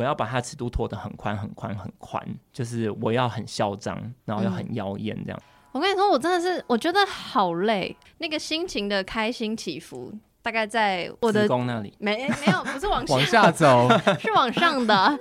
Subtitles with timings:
[0.00, 5.38] 我要把它尺度拖得很宽很宽很宽，就是我要很嚣张，然后要很妖艳这样。
[5.38, 10.10] 嗯我跟你说，我真的是我觉得好累，那个心情的开心起伏，
[10.40, 15.18] 大概在我的子宫那里，没没有，不是往下往下走， 是往上的。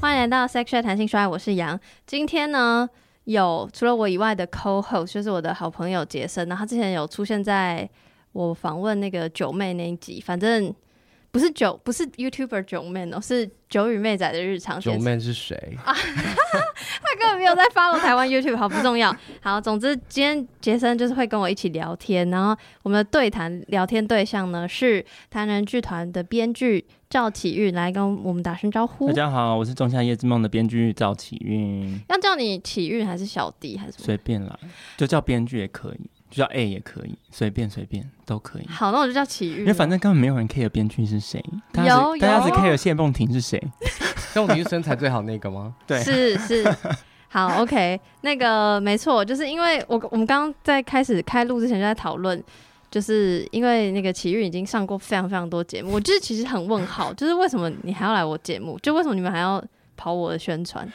[0.00, 1.78] 欢迎来到 Sex Chat 谈性说爱，我是杨。
[2.04, 2.90] 今天呢，
[3.24, 7.88] 有除了我以外的 Co-host，就是我的好朋友杰森，然后他之前有出现在
[8.32, 10.74] 我访问那个九妹那一集，反正。
[11.30, 14.80] 不是九，不是 YouTuber 九妹哦，是九与妹仔的日常。
[14.80, 15.90] 九妹是谁啊？
[15.92, 19.12] 他根本没有在 follow 台湾 YouTube，好不重要。
[19.40, 29.06] 好，总之今天杰森就是会跟我一起聊天，然后我们的对谈聊天对象呢是台南剧团的编剧赵启运，来跟我们打声招呼。
[29.06, 31.96] 大家好，我是《仲夏夜之梦》的编剧赵启运。
[32.08, 34.58] 要叫你启运还是小弟还是随便啦，
[34.96, 36.10] 就叫编剧也可以。
[36.28, 38.66] 就叫 A 也可以，随便随便都可以。
[38.66, 39.60] 好，那我就叫启运。
[39.60, 41.40] 因为反正根本没有人 care 编剧是谁，
[41.70, 43.62] 大家只大家只 care 谢梦婷是谁。
[44.32, 45.76] 谢梦婷是身材最好那个吗？
[45.86, 46.64] 对，是是。
[47.28, 52.42] 好，OK，那个没错，就是因为我我们刚刚在开始开录之前就在讨论，
[52.94, 58.78] 就是因为那个奇遇已经上过非常非常多节目，我就是其实很问号，就是为什么你还要来我节目？
[58.84, 59.60] 就为什么你们还要
[59.96, 60.88] 跑我的宣传？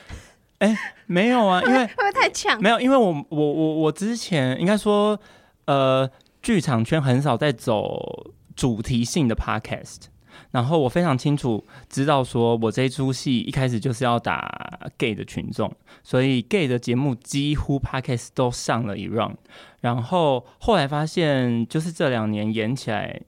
[0.60, 0.78] 哎、欸，
[1.08, 2.58] 没有啊，因为 会不会太呛？
[2.62, 5.20] 没有，因为我我我我之前应该说，
[5.66, 6.10] 呃，
[6.42, 10.04] 剧场圈很少在走主题性的 podcast，
[10.52, 15.70] 然后我非常清楚知道，说我这一出戏一开始就是要打 gay 的群众，
[16.02, 19.36] 所以 gay 的节目几乎 podcast 都上了一 round，
[19.82, 23.22] 然后后来发现，就是这两年演起来，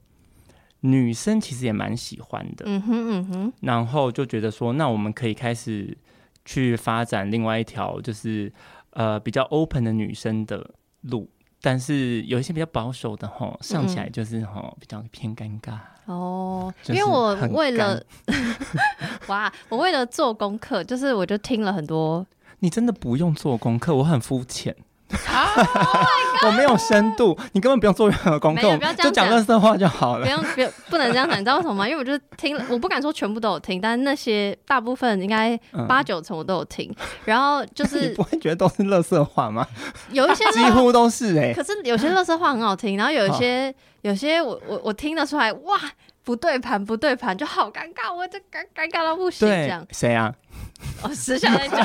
[0.80, 5.96] 女生其实也蛮喜欢的，嗯哼嗯哼，然后就觉得说，那我们可以开始。
[6.44, 8.52] 去发展另外一条就是
[8.94, 16.74] 呃比较 open 的女生的路，但是有一些比较保守的吼，上起来就是吼、嗯、比较偏尴尬哦。
[16.88, 18.04] 因为我为了
[19.28, 22.26] 哇，我为了做功课，就是我就听了很多。
[22.58, 24.74] 你真的不用做功课，我很肤浅。
[26.46, 30.24] 我没有深度，你根本不用做任何功课，就讲乐色话就好了。
[30.24, 31.88] 不用，不用，不能这样讲，你知道为什么吗？
[31.88, 36.90] 因为我就听了，我不敢说全部都有听，但是那些大部分应该八九成我都有听。
[36.98, 39.66] 嗯、然后就是 你不会觉得都是乐色话吗？
[40.10, 45.78] 有一些 几乎都是哎、欸，可是有些乐色话很好听，然后有一些有些我我我听得出来，哇，
[46.24, 49.48] 不对盘不对盘，就好尴尬，我就尴尴尬到不行。
[49.48, 50.32] 这样谁啊？
[51.02, 51.84] 我私下在讲，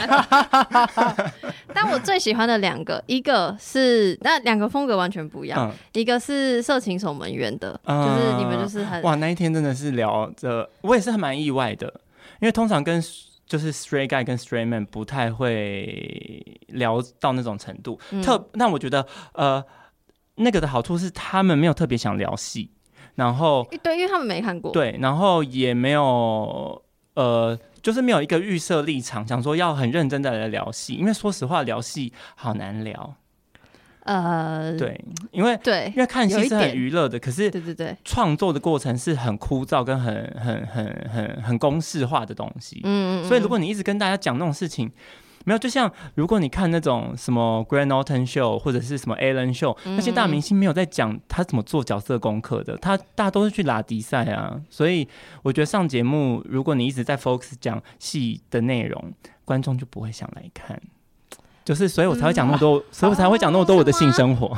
[1.74, 11.88] 但我最喜欢的两个，一个是那两个风格完全不一样，嗯、一个是色情守门员的，嗯、就是你们就是很哇，那一天真的是聊着，我也是很蛮意外的，
[12.42, 13.02] 因为通常跟
[13.48, 19.64] 就是 straight guy 跟 straight man 不太会聊到那种程度，嗯、特那我觉得呃
[20.36, 22.70] 那个的好处是他们没有特别想聊戏，
[23.16, 26.84] 然后对，因为他们没看过，对，然后也没有
[27.16, 27.58] 呃。
[27.88, 33.16] 就是没有一个预设立场，想说要很认真的来聊戏，因为说实话聊戏好难聊。
[34.04, 42.82] 呃，对，因为对，因为看戏是很娱乐的，可是对对对，创作的过程是很枯燥跟很很很很很公式化的东西。
[42.84, 44.92] 嗯，嗯，嗯，所以如果你一直跟大家讲那种事情。
[45.48, 54.60] 没有，就像如果你看那种什么 Graham Norton Show 或者是什么 Allen Show，那些大明星没有在讲他怎么做角色功课的，他大家都是去拉迪赛啊。
[54.70, 55.08] 所以
[55.44, 59.14] 我觉得上节目，如果你一直在 focus 讲戏的内容，
[59.46, 60.78] 观众就不会想来看。
[61.64, 64.58] 就是，所以我才会讲那么多，嗯、所以我才会讲那么多我的性生活。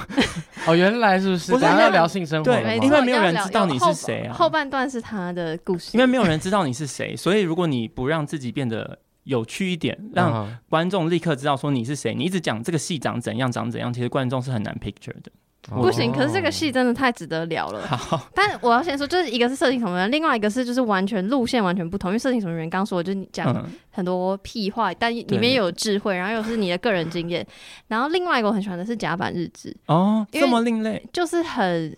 [0.65, 1.51] 哦，原来是不是？
[1.51, 2.51] 不是要聊性生活？
[2.51, 4.33] 对，因为没有人知道你是谁啊。
[4.33, 8.97] 后半段是他的故事，因为没有人知道你是谁，所以如果你不让自己变得。
[9.23, 12.13] 有趣一点，让观众立刻知道说你是谁。
[12.15, 15.31] 你一直讲这个戏长怎样长怎样，其实观众是很难 picture 的。
[15.67, 17.85] 不行，可是这个戏真的太值得聊了。
[17.85, 22.09] 好，但我要先说，就是一个是色情守门员，另外一个是就是完全路线完全不同。
[22.09, 27.45] 因为色情守门员刚说，就是你讲很多屁话，但里面有智慧，然后又是你的个人经验。
[27.87, 31.95] 然后另外一个我很喜欢的是甲板日志哦，这么另类，就是很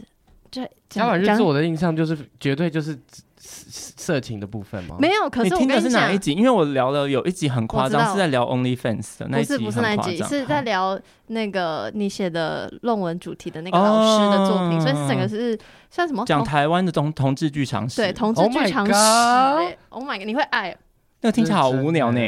[0.50, 3.00] 就甲板日志，我的印象就是绝对就是。
[3.51, 4.95] 色情的部分吗？
[4.98, 6.31] 没有，可是我跟你听的是哪一集？
[6.31, 15.59] 因为我聊了有一集很夸张，是在聊 OnlyFans 的那一集，不是不是那一集，是在聊那个你写的论文主题的那个老师的作品，哦、所以是整个是
[15.89, 18.94] 像什么讲台湾的同同志剧场史，对同志剧场史。
[18.94, 20.25] Oh my, oh my god！
[20.25, 20.75] 你会爱？
[21.21, 22.19] 那个听起来好无聊呢。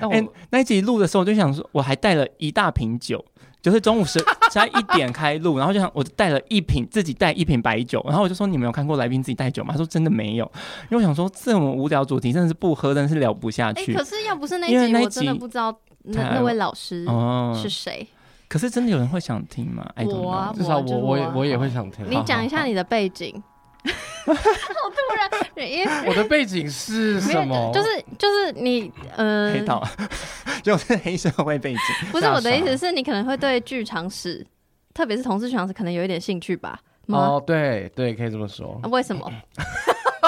[0.00, 3.24] 哎、欸，那一集录的时候，我就想说，我还带了一大瓶酒。
[3.66, 9.72] 就是中午十 才一点开录，然后就想我带了一瓶自己带一瓶白酒，然后我就说，你没有看过来宾自己带酒吗？
[9.72, 10.44] 他说真的没有，
[10.88, 13.92] 因为我想说这种无聊主题真的是不喝，真的是聊不下去。
[13.92, 17.04] 欸、可是要不是那一集，我真的不知道那那位老师
[17.60, 18.06] 是谁。
[18.46, 19.84] 可是真的有人会想听吗？
[20.04, 22.08] 我啊，至少我我也我也会想听。
[22.08, 23.42] 你讲一下你的背景。
[23.86, 27.70] 好突然，因为我的背景是什么？
[27.72, 29.86] 就是就是你呃，黑道，
[30.62, 31.80] 就是黑社会背景。
[32.10, 34.46] 不是我的意思是你可能会对剧场史，
[34.94, 36.78] 特别是同志剧场史，可能有一点兴趣吧？
[37.06, 38.80] 哦，对对，可以这么说。
[38.90, 39.30] 为什么？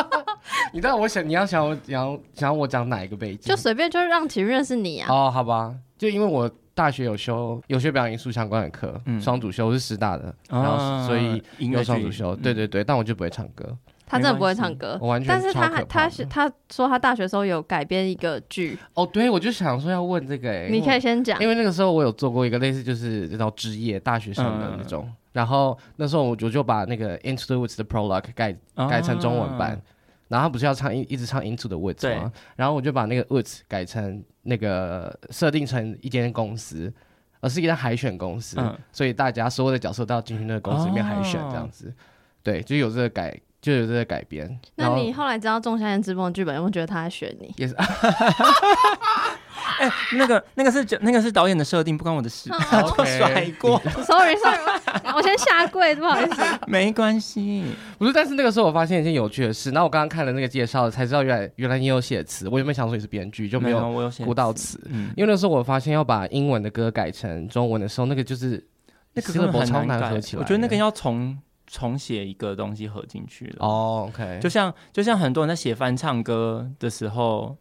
[0.72, 3.49] 你知道我想你要想我想想我讲哪一个背景？
[3.49, 5.08] 就随便就让其认识你啊。
[5.11, 6.50] 哦，好吧，就因为我。
[6.78, 13.76] 大学有修有学表演艺术相关的课，双主修，我是师大的，然后所以有双主修，对对对，但我就不会唱歌。
[14.06, 15.28] 他真的不会唱歌，我完全。
[15.28, 18.78] 但是他还他是他说他大学时候有改编一个剧。
[18.94, 28.56] 哦，对，我就想说要问这个，哎，你可以先讲，因为那个时候我有做过一个类似就是这种职业大学生的那种，然后那时候我我就把那个 Into the Woods 的 Prologue 改
[28.88, 29.82] 改成中文版。
[30.28, 32.32] 然后他不是要唱一一直唱 Into the Woods 吗？
[32.56, 36.92] 然后我就把那个 Woods 改成那个设定成一间公司，
[37.40, 41.88] 而是一间海选公司，嗯、所以大家所有的角色都要进去那个公司里面海选这样子。
[41.88, 41.92] 哦、
[42.42, 44.60] 对，就有这个改，就有这个改编。
[44.76, 47.52] 那你后来知道《仲夏夜之梦》剧本，有没有觉得他在选你？
[47.56, 47.75] 也是。
[49.78, 52.50] 哎，那个那个是那个是导演的设定，不关我的事。
[53.18, 54.58] 甩过，sorry sorry，
[55.14, 56.42] 我先下跪，不好意思。
[56.66, 57.64] 没关系，
[57.98, 64.80] 不是，但是那个时候我发现一件有趣的事，然后我刚刚看了那个介绍，才知道原来原来你有写词，我原本想说你是编剧，就没有顾到词。
[64.90, 68.64] 嗯，因为那时候我发现要把英文的歌改成中文的时候，那个就是
[69.14, 70.42] 那个真的超难合起来。
[70.42, 71.36] 我觉得那个要重
[71.66, 73.56] 重写一个东西合进去了。
[73.60, 77.56] 哦，OK，就像就像很多人在写翻唱歌的时候。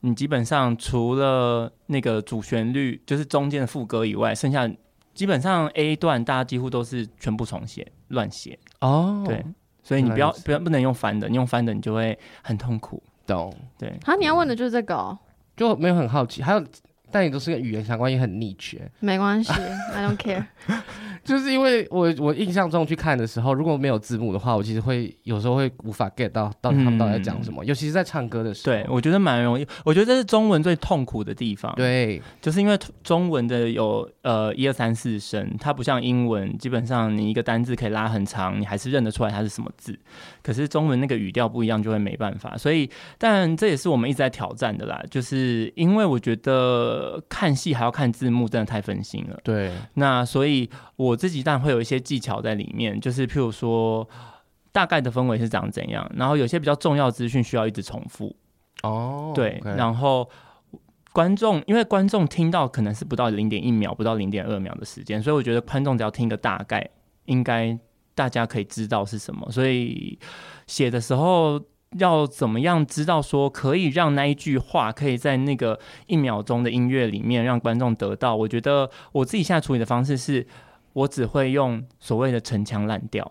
[0.00, 4.68] 你基本上除了那个主旋律，就是中间的副歌以外，剩下
[5.14, 9.24] 基本上 A 段大家几乎都是全部重写、乱写哦。
[9.26, 9.44] 对，
[9.82, 13.02] 所以你不要不要不能用翻的，你用翻的你就会很痛苦。
[13.26, 13.54] 懂？
[13.76, 13.92] 对。
[14.04, 15.18] 好，你要问的就是这个哦，
[15.56, 16.64] 就没有很好奇，还有。
[17.10, 18.78] 但你都是跟语言相关，也很 niche。
[19.00, 19.50] 没关系，
[19.96, 20.44] I don't care。
[21.24, 28.76] 就是因为我我印象中去看的时候，如果没有字幕的话，我其实会有时候会无法 get 到到底他们到底在讲什么，嗯、尤其是在唱歌的时候。
[28.76, 29.66] 对，我觉得蛮容易。
[29.84, 31.72] 我觉得这是中文最痛苦的地方。
[31.76, 39.98] 对，就是因为中文的有呃一二三四声，它不像英文，基本上你一个单字可以拉很长，你还是认得出来它是什么字。
[40.42, 42.56] 可是中文那个语调不一样，就会没办法。
[42.56, 42.88] 所以，
[43.18, 46.58] 但这也是我们一直在挑战的啦，就是因为我觉得。
[46.58, 49.38] 呃，看戏还要看字幕，真的太分心了。
[49.44, 54.08] 对，那所以我自己当然会有一些技巧在里面，就是譬如说
[54.72, 58.34] 大概的氛围是长怎样，然后有些比较重要资讯需要一直重复。
[58.82, 60.28] 哦，对.然后
[61.12, 66.88] 观众因为观众听到可能是不到零点一秒，不到零点二秒的时间，所以我觉得观众只要听个大概，
[67.24, 67.78] 应该
[68.14, 69.50] 大家可以知道是什么。
[69.50, 70.18] 所以
[70.66, 71.60] 写的时候。
[71.96, 78.36] 要怎么样知道说可以让那一句话可以在那个一秒钟的音乐里面让观众得到？
[78.36, 80.46] 我觉得我自己现在处理的方式是，
[80.92, 83.30] 我只会用所谓的陈腔滥调，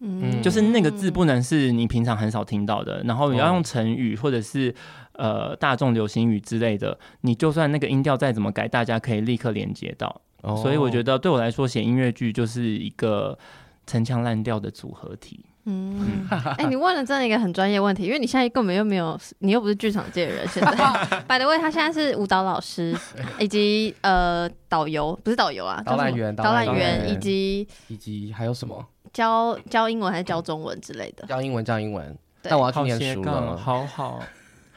[0.00, 4.74] 嗯，就是那个字不能是你平常很少听到的，然后你要用成语或者是
[5.12, 10.20] 呃大众流行语之类的，你就算那个音调再怎么改，大家可以立刻连接到。
[10.62, 13.38] 所以我觉得对我来说写音乐剧就是一个
[13.86, 15.44] 陈腔滥调的组合体。
[15.66, 20.46] 嗯，哎、欸，你问了真的一个很专业问题，因为你现在根本又没有，你又不是剧场界的人。
[20.48, 20.70] 现在，
[21.26, 22.94] by the way，他现在是舞蹈老师，
[23.38, 28.84] 以及呃导游，不是导游啊，导览员，导览员，以及以及还有什么？
[29.12, 31.26] 教教英文还是教中文之类的？
[31.26, 32.06] 教英文，教英文。
[32.42, 34.20] 对但我要去念书了，好好。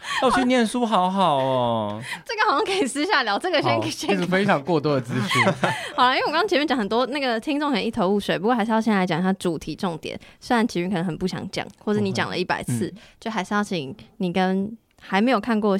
[0.24, 2.02] 要去念书，好好哦。
[2.26, 4.10] 这个好像可以私下聊，这个先先。
[4.10, 5.44] 这是非常过多的资讯。
[5.96, 10.20] 好了，因为我刚刚前面讲很多，那个听众很一头雾水，不过还是要先来讲一下主题重点。
[10.40, 15.78] 虽然奇云可能很不想讲，或者你讲了一百次，嗯、就还是要请你跟还没有看过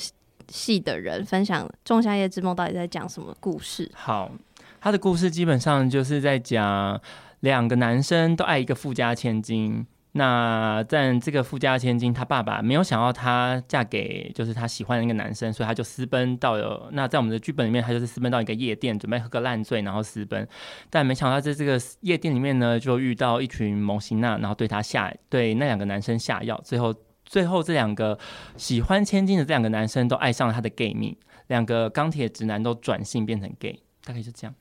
[0.50, 3.90] 戏的人分享《仲夏夜之梦》到底在讲什么故事。
[3.94, 4.32] 好，
[4.80, 7.00] 他的故事基本上就是在讲
[7.42, 9.86] 两个男生都爱一个富家千金。
[10.18, 16.90] 那在这个富家千金，她爸爸没有想要她嫁给就是她喜欢的那个男生，所以她就私奔到了。
[16.92, 20.46] 那在我们的剧本里面，她就是私奔到一个夜店，准备喝个烂醉，然后私奔。
[20.90, 26.60] 但没想到在这个夜店里面呢，就遇到一群蒙辛娜，然后对她下对那两个男生下药。
[26.66, 28.18] 最后，最后这两个
[28.58, 31.16] 喜欢千金的这两个男生都爱上了她的 gay 蜜，
[31.48, 34.56] 两个钢铁直男都转性变成 gay，大概就这样。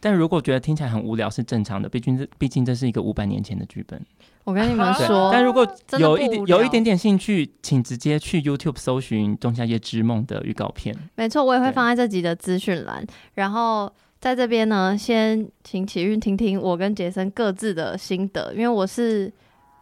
[0.00, 4.00] 但如果觉得听起来很无聊，是正常的，毕竟这毕竟这是一个五百年前的剧本。
[4.48, 10.96] 我跟你们说，但如果有一点有一点点兴趣，请直接去 YouTube 搜寻《仲夏夜之梦》的预告片。
[11.16, 13.06] 没错，我也会放在这集的资讯栏。
[13.34, 19.30] 然后在这边呢，先请启运听听我跟杰森各自的心得，因为我是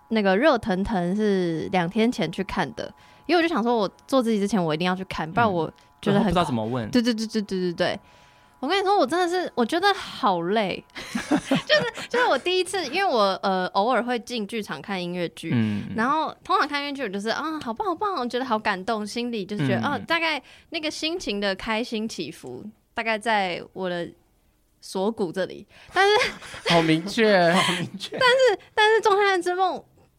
[0.09, 2.93] 那个热腾腾是两天前去看的，
[3.27, 6.91] 因为我就想说，我做自己之前我一定要去看，不然我觉得很、嗯、不知道怎么问。
[6.91, 8.01] 对对对对对对对。
[8.59, 10.83] 我跟你说，我真的是我觉得好累，
[11.13, 24.09] 就是就是我第一次，因为我呃偶尔会进剧场看音乐剧，嗯、然后通常看音乐剧我就是啊好棒好棒，我觉得好感动，心里就是觉得、嗯、啊大概那个心情的开心起伏大概在我的
[24.81, 26.31] 锁骨这里，但是
[26.73, 29.79] 好明确好明确，但是但是《仲夏之梦》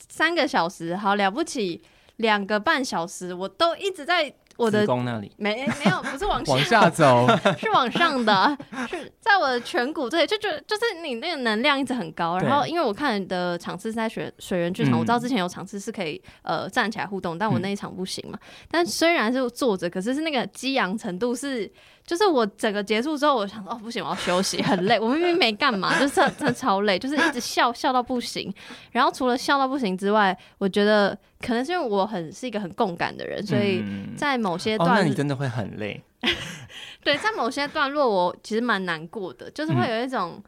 [0.10, 1.82] 三个小时好了不起，
[2.18, 4.34] 两个半小时我都一直在。
[4.58, 8.58] 我的宫那里没没有，不是往 下往下走， 是往上的，
[8.90, 12.38] 是在我的颧骨这里，就觉得就是你那个能量一直很高。
[12.40, 18.38] 然后因为我看你的场次是在水水源剧场，嗯、我知道之前有场次是可以呃站起来互动，但我那一场不行嘛。
[18.42, 21.72] 嗯、但虽然是坐着，可是是那个激昂程度是。
[22.08, 24.98] 就是我整个结束之后，我想说哦不行，我要休息， 很累。
[24.98, 28.52] 我明明没干嘛，就是真的超累，就是一直笑 笑到不行。
[28.92, 33.84] 然后除了笑到不行之外，我觉得可能是因为我很是一个很共感的人，所以
[34.16, 36.02] 在某些段，嗯哦、那你真的会很累。
[37.04, 40.36] 对，在某些段落，我其实蛮难过的，就是会有一种。
[40.38, 40.44] 嗯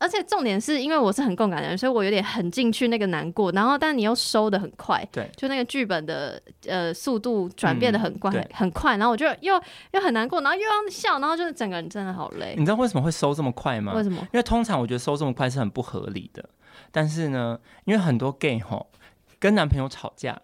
[0.00, 12.54] 而且重点是因为我是很共感的人，所以我有点很进去那个难过，然后但你又收的很快，对，就那个剧本的呃速度转变的很快，嗯、很快，然后我就又又很难过，然后又要笑，然后就是整个人真的好累。
[12.56, 13.92] 你知道为什么会收这么快吗？
[13.94, 14.18] 为什么？
[14.32, 16.48] 因为通常我觉得收这么快是很不合理的，
[16.90, 18.90] 但是呢，因为很多 gay 吼
[19.38, 20.40] 跟男朋友吵架，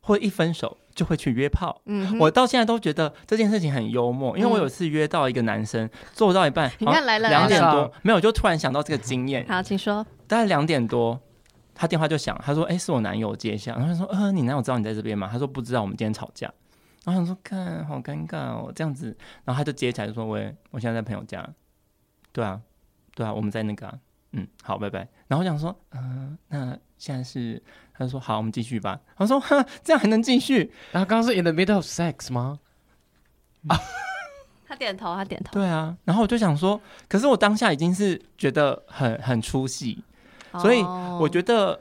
[0.00, 0.76] 或一分手。
[0.92, 9.46] 就会去约炮，嗯，我到现在都觉得这件事情很幽默，因为我有次约到一个男生，做到一半， 你看来了两点多，没有，就突然想到这个经验。
[9.48, 10.04] 好，请说。
[10.26, 11.18] 大概两点多，
[11.74, 16.52] 他电话就响，他说：“哎，是我男友接下。”然后他说：“呃，你男友知道你在这边吗？”他说：“不知道，我们今天吵架。”
[17.06, 19.16] 然后他说：“看，好尴尬哦，这样子。”
[19.46, 21.48] 然后他就接起来就说：“喂，我现在在朋友家。”
[22.32, 22.60] 对啊，
[23.14, 23.94] 对啊，我们在那个啊。
[24.32, 25.00] 嗯，好，拜拜。
[25.26, 27.60] 然后我想说，嗯、呃，那现在是，
[27.92, 29.00] 他就说好，我们继续吧。
[29.16, 30.72] 他说，哈，这样还能继续？
[30.92, 32.60] 然后刚刚是 in the middle of sex 吗？
[33.66, 33.76] 啊，
[34.68, 35.52] 他点头，他点头。
[35.52, 35.96] 对啊。
[36.04, 40.04] 然后我就想说，可是我当下已经是觉得很很出戏，
[40.60, 41.80] 所以我觉得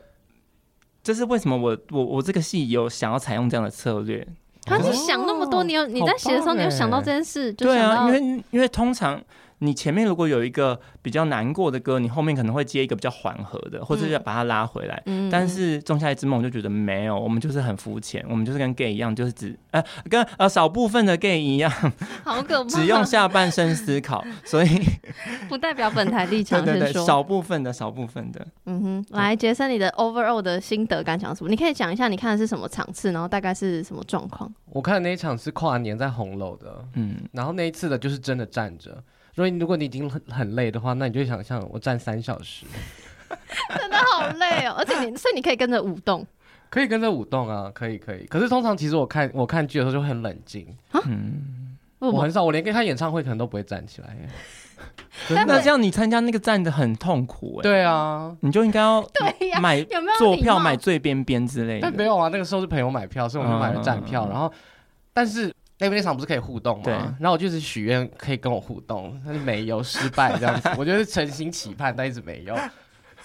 [1.03, 4.27] 这是为什么我我我这个戏有想要采用这样的策略。
[4.63, 7.53] 他是想那么多，你有你在写的时候，你有想到这件事？
[7.53, 9.21] 对啊，因为因为通常。
[9.59, 15.01] 你前面如果有一个比较难过的歌，你后面可能会接一个比较缓和的，或者是要把它拉回来。
[15.05, 21.69] 嗯、但是《仲夏夜之梦》就觉得没有，我们就是很肤浅，我们就是跟 gay 一样，就是只呃跟呃少部分的 gay 一样，
[22.23, 24.69] 好可怕，只用下半身思考，所以
[25.49, 26.59] 不代表本台立场。
[26.65, 28.47] 对对对，少部分的少部分的。
[28.65, 31.49] 嗯哼，来杰森，你的 overall 的心得感想是什么？
[31.49, 34.49] 你可以讲一下你看的是什么场次，然后大概是什么状况？
[34.67, 39.03] 我看的那一场是跨年在红楼的，嗯，然后那一次的就是真的站着。
[39.39, 42.65] 所以如果你已经很很累的话，那你就想象我站三小时，
[43.79, 44.75] 真的好累哦。
[44.77, 46.27] 而且你， 所以你可以跟着舞动，
[46.69, 48.25] 可以跟着舞动啊，可以可以。
[48.25, 50.67] 可是通常其实我看我看剧的时候就会很冷静，
[51.05, 54.13] 嗯，我很少，我连跟他演唱会可能都不会站起来。
[55.29, 57.63] 那这样你参加那个站的很痛苦哎。
[57.63, 61.83] 对啊，你就应该要对呀，买有没有坐票买最边边之类的？
[61.83, 64.27] 但没有啊，那个时候是朋友买票，所以我们买了站票。
[64.29, 64.51] 然后，
[65.13, 65.55] 但是。
[65.79, 66.83] 那边那场不是可以互动吗？
[66.83, 66.93] 对。
[66.93, 70.69] 然后我就是许愿可以跟我互动，但是没有，失败这样子。
[70.77, 72.55] 我就是诚心期盼，但一直没有。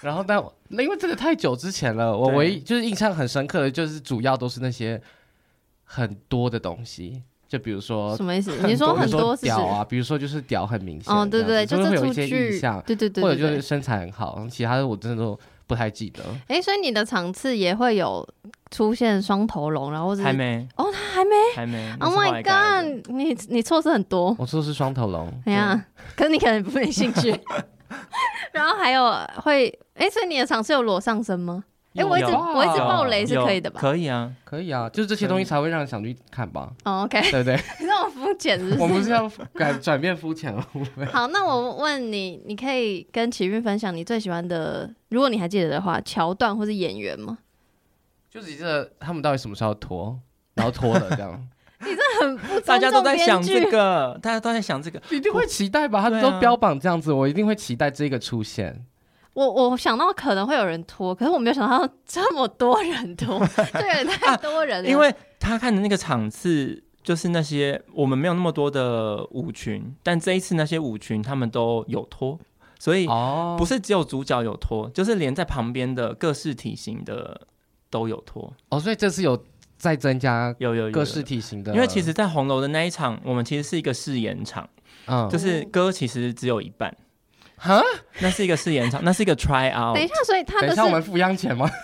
[0.01, 5.01] 然后但那因为这个太久之前了，我唯一就是印象很深刻的就是主要都是那些
[5.83, 8.55] 很多的东西，就比如说什么意思？
[8.65, 16.23] 你说很多屌啊，比如说就是屌很明显，哦对对，就是会有一些印象，对对对，或者就是身材很好，其他的我真的都不太记得。
[16.47, 18.27] 哎，所以你的场次也会有。
[18.71, 21.95] 出现双头龙，然后是还没哦，他还没还没。
[22.01, 23.09] Oh my god！
[23.09, 24.35] 你你错失很多。
[24.37, 25.31] 我错是双头龙。
[25.45, 25.85] 哎呀，
[26.17, 27.33] 可是你可能不没兴趣。
[28.51, 29.09] 然后还有
[29.43, 31.63] 会，哎，所以你的场次有裸上身吗？
[31.95, 33.79] 哎，我一直我一直爆雷是可以的吧？
[33.79, 36.71] 可以啊，可以啊，就是这些东西才会让人想去看吧。
[36.83, 37.55] 哦，OK，对不对？
[37.79, 38.81] 你让我肤浅是不是？
[38.81, 40.67] 我们是要改转变肤浅了。
[41.11, 47.37] 好，那我问你，你可以跟奇运分享你最喜欢的，如果你还记得的话，桥段或是演员吗？
[48.29, 50.19] 就是觉得他们到底什么时候脱，
[50.55, 51.47] 然后脱了这样。
[51.79, 56.01] 你这很不，大家都在想这个，大家都在想这个，一定会期待吧？
[56.01, 58.85] 他都标榜这样子，我一定会期待这个出现。
[59.35, 63.39] 我我想到可能会有人拖，可是我没有想到 这么多人拖，
[63.73, 64.89] 这也 太多人了。
[64.89, 72.39] 因为他看的那个场次，就是那些我们没有那么多的舞群，但这一次那些舞群他们都有拖。
[72.79, 73.07] 所以
[73.57, 77.47] 不是只有主角有脱，就是连在旁边的各式体型的。
[77.91, 79.41] 都有拖哦，所以这次有
[79.77, 84.67] 再增加有有各式体型的，因为其实，在红楼的那一场，我们其实是一个试演场，
[85.05, 86.93] 嗯，就是歌其实只有一半，
[87.57, 87.81] 哈，
[88.19, 89.95] 那是一个试演场，那是一个 try out。
[89.95, 91.69] 等一下，所以他的等一下我们付央钱吗？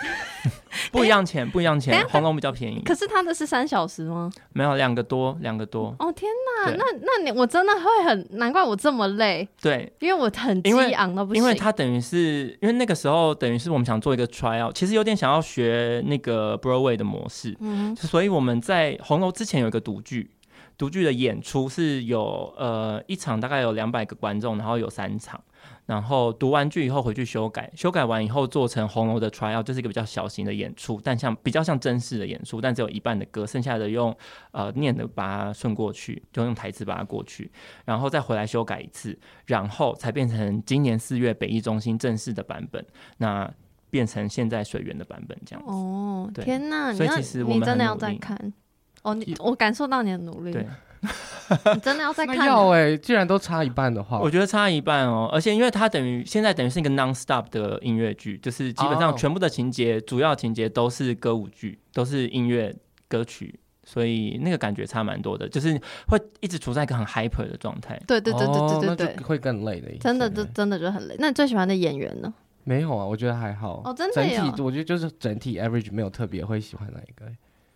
[0.92, 2.82] 不一样钱，不一样钱，红龙比较便宜。
[2.84, 4.32] 可是他的是三小时吗？
[4.54, 5.96] 没有，两个多，两个多。
[6.00, 6.32] 哦天
[6.66, 9.48] 哪，那那你我真的会很难怪我这么累。
[9.62, 11.42] 对，因为我很激昂到不行。
[11.42, 20.32] 因为他等于是因为那个时候等于是我们想做一个 try out，其实有点想要学那个 Broadway 的模式，嗯，所以我们在红楼之前有一个独剧。
[20.78, 25.40] 独剧的演出是有呃一场大概有两百个观众，然后有三场，
[25.86, 34.16] 然后读完剧以后回去修改，修改完以后做成红楼的 trial，这是一个比较小型的演出，但像比较像正式的演出，但只有一半的歌，剩下的用
[34.52, 37.52] 呃念的把它顺过去，就用台词把它过去，
[37.86, 42.86] 然后再回来修改一次，然后才变成今年四月北艺中心正式的版本，
[43.18, 43.52] 那
[43.90, 45.72] 变成现在水源的版本这样子。
[45.72, 46.94] 哦，天哪！
[46.94, 48.54] 所以其实我们你真的要再看。
[49.02, 50.54] 哦，你我感受到你的努力。
[50.54, 50.66] 对，
[51.74, 52.46] 你真的要再看？
[52.46, 55.30] 要哎、欸，既然都差一半的话，我觉得差一半哦。
[55.34, 62.74] 而且因为它等于现在等于是一个 non-stop 的音乐剧，就是基本上全部的情节、哦、主要情节都是歌舞剧，都是音乐
[63.08, 68.00] 歌曲，所以那个感觉差蛮多的，就是会一直处在一个很 hyper 的状态。
[68.08, 69.90] 对对对对对对对，会更累的。
[70.00, 71.16] 真的，就真的就很累。
[71.20, 72.34] 那你最喜欢的演员呢？
[72.64, 73.82] 没有啊，我觉得还好。
[73.84, 74.36] 哦，真的有。
[74.36, 77.26] 整体我觉得就是整体 average 没有特别会喜欢哪一个。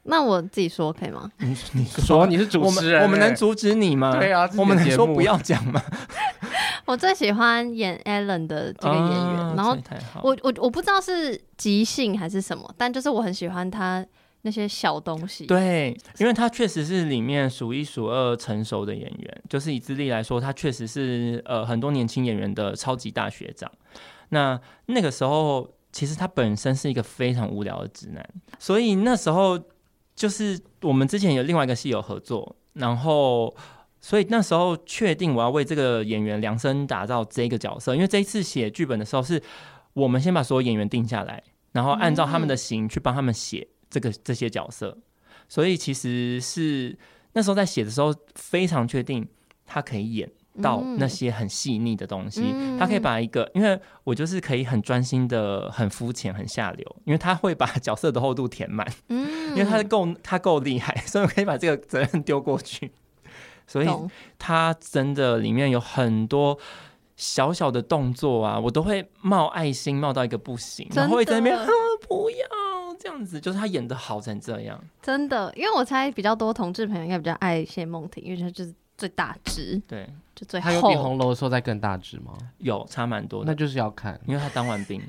[0.08, 1.32] 那我自己说可以吗？
[1.40, 4.16] 你 你说你是主持人，我们能阻止你吗？
[4.18, 5.82] 对啊，我们能说不要讲吗？
[6.86, 9.76] 我最喜欢演 Allen 的这个演员，然后
[10.22, 14.06] 我我我不知道是即兴还是什么，但就是我很喜欢他
[14.44, 15.48] 那些小东西。
[15.48, 23.72] 对，因为他确实是里面数一数二成熟的演员，就是以资历来说，他确实是呃很多年轻演员的超级大学长。
[24.30, 28.24] 那那个时候，其实他本身是一个非常无聊的直男，
[28.60, 29.60] 所以那时候。
[30.16, 33.54] 就是我们之前有另外一个戏有合作，然后
[34.00, 39.42] 所以那时候确定我要为这个演员量身打造这个角色，因为这一次写剧本的时候是
[39.94, 41.44] 我们先把所有演员定下来，
[41.74, 44.98] 然后按照他们的型去帮他们写这个这些角色，
[45.50, 46.98] 所以其实是
[47.34, 49.28] 那时候在写的时候非常确定
[49.66, 50.32] 他可以演。
[50.62, 62.92] 到那些很细腻的东西，嗯、他可以把一个，因为我就是可以很专心的、很肤浅、很下流，因为他会把角色的厚度填满，嗯，因为他够他够厉害，所以我可以把这个责任丢过去。
[63.68, 63.88] 所以
[64.38, 66.58] 他真的里面有很多
[67.16, 71.66] 小小的动作啊，我都会冒爱心冒到一个不行，然后会在那边啊
[72.08, 72.46] 不要
[73.00, 78.74] 这样子，就是他演的好成这样，真的，因为我猜比较多同志朋友应该比较爱谢梦婷，因为他就是。
[78.98, 80.70] 最大只，对，就最厚。
[80.70, 82.34] 他有比红楼的时候再更大只吗？
[82.60, 83.52] 有，差蛮多的。
[83.52, 85.02] 那就是要看，因为他当完兵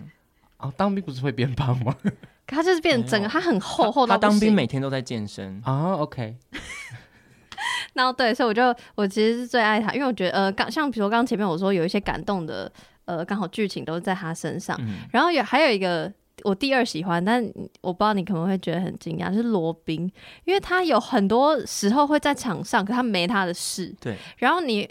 [0.56, 1.94] 啊，当兵不是会变胖吗？
[2.46, 4.14] 他就是变整个，他很厚厚的。
[4.14, 5.94] 他当兵每天都在健身啊。
[5.94, 6.36] OK。
[7.94, 12.70] 然后对，所以我就我其实是最爱他，因为我觉得呃，刚像比如说刚刚前面我说有一些感动的
[13.04, 16.12] 呃，刚好剧情都是在他身上，嗯、然后有还有一个。
[16.46, 17.44] 我第二喜欢，但
[17.80, 20.08] 我不知道你可能会觉得很惊讶，就是罗宾，
[20.44, 23.92] 因为他有很多时候会在场上，可他没他的事。
[24.00, 24.16] 对。
[24.36, 24.88] 然后你，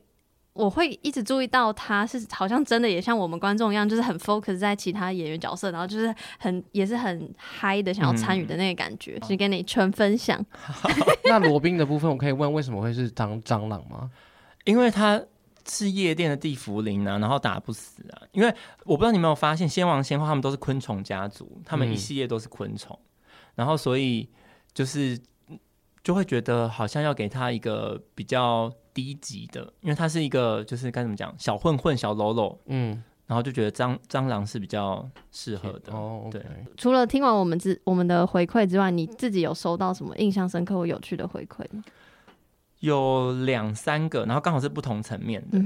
[0.51, 10.37] 我会一直注意到他是好像真的也像我们观众一样，就是很 focus 在其他演员角色，然后就是很也是很嗨的想要参与的那个感觉，是、嗯、跟你纯分享。
[11.23, 14.11] 那罗宾的部分，我可以问为什么会是蟑蟑螂吗？
[14.65, 15.23] 因为他。
[15.67, 24.29] 是夜店的地缚灵啊，然后打不死啊，因为我不知道你有没有发现，仙王仙后他们都是昆虫家族，他们一系列都是昆虫，嗯、然后所以
[24.73, 25.19] 就是
[26.03, 35.91] 就会觉得好像要给他一个比较低级的，因为他是一个就是该怎么讲小混混小喽啰，嗯，然后就觉得蟑蟑螂是比较适合的。
[35.91, 36.45] 哦，对。
[36.77, 41.83] 除了听完我们之我们的回馈之外，你自己有收到什么印象深刻或有趣的回馈吗？
[42.85, 45.57] 有两三个，然后刚好是不同层面的。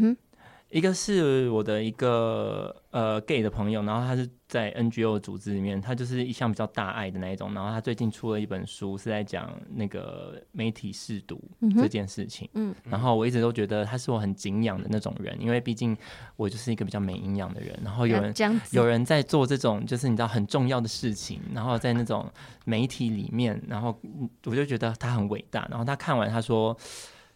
[0.70, 7.52] 一个是我的一个呃 gay 的朋友，然后他是在 NGO 组织里面，他就是一向比较大爱的那一种。
[7.56, 11.42] 然后他最近出了一本书，是在讲那个媒体试读
[11.76, 12.48] 这件事情。
[12.54, 15.98] 嗯，然后我一直都觉得他是我很敬仰的那种人，因为毕竟
[16.36, 17.76] 我就是一个比较没营养的人。
[17.84, 18.34] 然后有人
[18.70, 22.32] 有人在做这种就是你知道很重要的事情，然后在那种
[22.66, 24.00] 媒体里面，然后
[24.46, 25.68] 我就觉得他很伟大。
[25.72, 26.78] 然后他看完他说。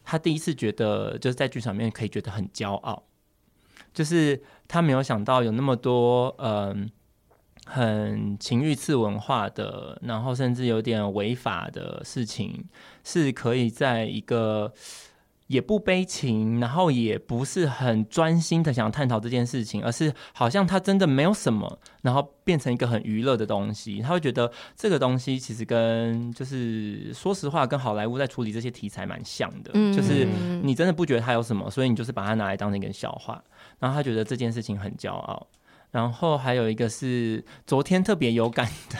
[0.05, 3.01] 他第一次觉得，就是在剧场里面可以觉得很骄傲，
[3.93, 6.89] 就是他没有想到有那么多嗯，
[7.65, 12.65] 很情欲次文化的，然后甚至有点违法的事情，
[13.03, 14.73] 是可以在一个。
[15.47, 24.01] 也不悲情，然后也不是很专心的想探讨这件事情，而是好像他真的没有什么，然后变成一个很娱乐的东西。
[24.01, 30.27] 他会觉得这个东西其实跟就是说实话，跟好莱坞在处理这些题材蛮像的，嗯、就是
[30.63, 33.43] 你真的不觉得他有什么，所以你就是把它拿来当成一个笑话。
[33.79, 35.45] 然后他觉得这件事情很骄傲。
[35.91, 38.97] 然后还有一个是昨天特别有感的，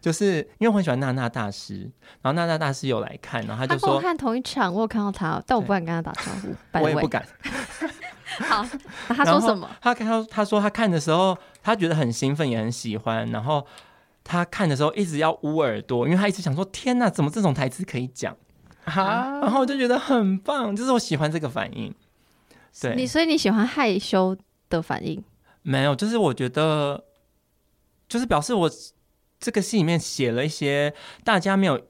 [0.00, 1.80] 就是因为我很喜欢娜娜大师，
[2.22, 7.26] 然后娜娜大师有来看，然后他就说他我看同一场，我有看到他，但我不敢跟他打招呼， 我也不敢。
[8.40, 8.64] 好，
[9.08, 9.68] 他说什么？
[9.80, 13.28] 他他他说他看的时候，他觉得很兴奋，也很喜欢。
[13.30, 13.66] 然后
[14.22, 18.36] 他看的时候一直要捂耳朵，因为他一直想说：“天哪，怎么这种台词可以讲？”
[18.84, 21.92] 啊，然后我就觉得很棒，就是我喜欢这个反应。
[22.80, 24.36] 对，你所以你喜欢害羞
[24.68, 25.22] 的反应？
[25.62, 27.02] 没有，就是我觉得，
[28.08, 28.70] 就是表示我
[29.38, 30.92] 这个戏里面写了一些
[31.24, 31.80] 大家没有。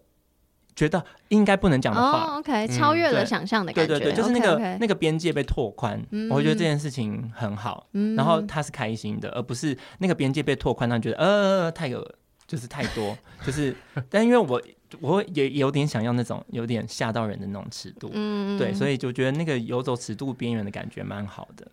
[0.76, 4.78] 觉得应该不能讲的话、oh,，OK，超越了想象的感觉，对对对，就是那个 okay, okay.
[4.78, 12.08] 那个边界被拓宽，嗯、我会觉得这件事情很好，嗯、然后他是开心的，而不是那个边界被拓宽，他觉得呃太有
[12.46, 13.74] 就是太多， 就是，
[14.08, 14.62] 但因为我
[15.00, 21.66] 我也有点想要那种有点吓到人的那种尺度，嗯，对，所以就觉得那个游走尺度边缘的感觉蛮好的。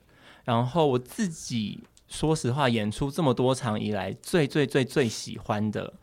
[0.46, 5.94] 然后我自己说实话，演出这么多场以来，最最最最喜欢的。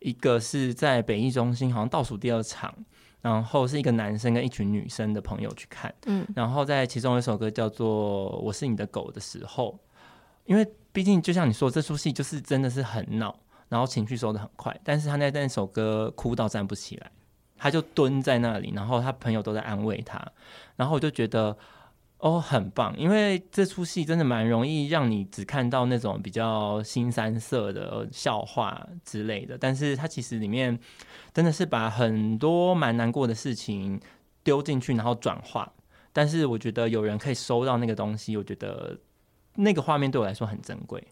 [0.00, 2.74] 一个是在北艺中心，好像倒数第二场，
[3.20, 9.78] 然后是一个男生跟一群女生的朋友去看，嗯，然后在其中有一首歌叫做《我是你的狗》的时候，
[10.46, 17.10] 因为毕竟就像你说，这出戏就是真的是很闹，然后情绪收的很快，但是他那那首歌哭到站不起来，
[17.58, 20.26] 他就蹲在那里，然后他朋友都在安慰他，
[20.76, 21.54] 然后我就觉得。
[22.20, 30.78] 哦，很棒，因为这出戏真的蛮容易让你只看到那种比较新三色的笑话之类的，但是它其实里面
[31.32, 33.98] 真的是把很多蛮难过的事情
[34.44, 35.72] 丢进去，然后转化。
[36.12, 38.98] 但是我觉得有人可以收到那个东西，我觉得
[39.54, 41.02] 那个画面对我来说很珍贵。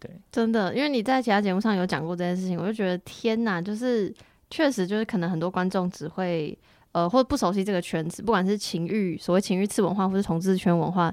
[0.00, 4.14] 对，真的，因为你在其他节目上有讲过这件事情，我就觉得天哪，就是
[4.48, 6.58] 确实就是可能很多观众只会。
[6.94, 11.12] 呃，或者不熟悉这个圈子，不管是情欲，所谓情欲次文化，或是同志圈文化，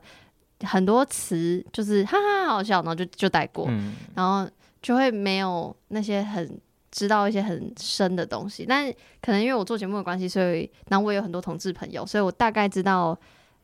[0.59, 4.47] 很多词就是哈哈好笑，然后就就带过，嗯、然后
[4.79, 6.55] 就会没有那些很
[6.91, 8.63] 知道一些很深的东西。
[8.63, 13.17] 但可能因为我做节目的关系，所以然后我也有很多同志朋友，所以我大概知道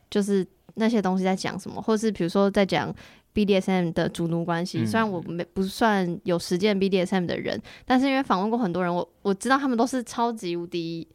[0.10, 2.92] 就是那些东西在讲什么，或是比如说在讲
[3.36, 4.80] BDSM 的主奴关系。
[4.80, 11.08] 嗯、虽然我没不算有实践 BDSM 的人，但是因为访问过很多人，我我知道他们都是超级无敌。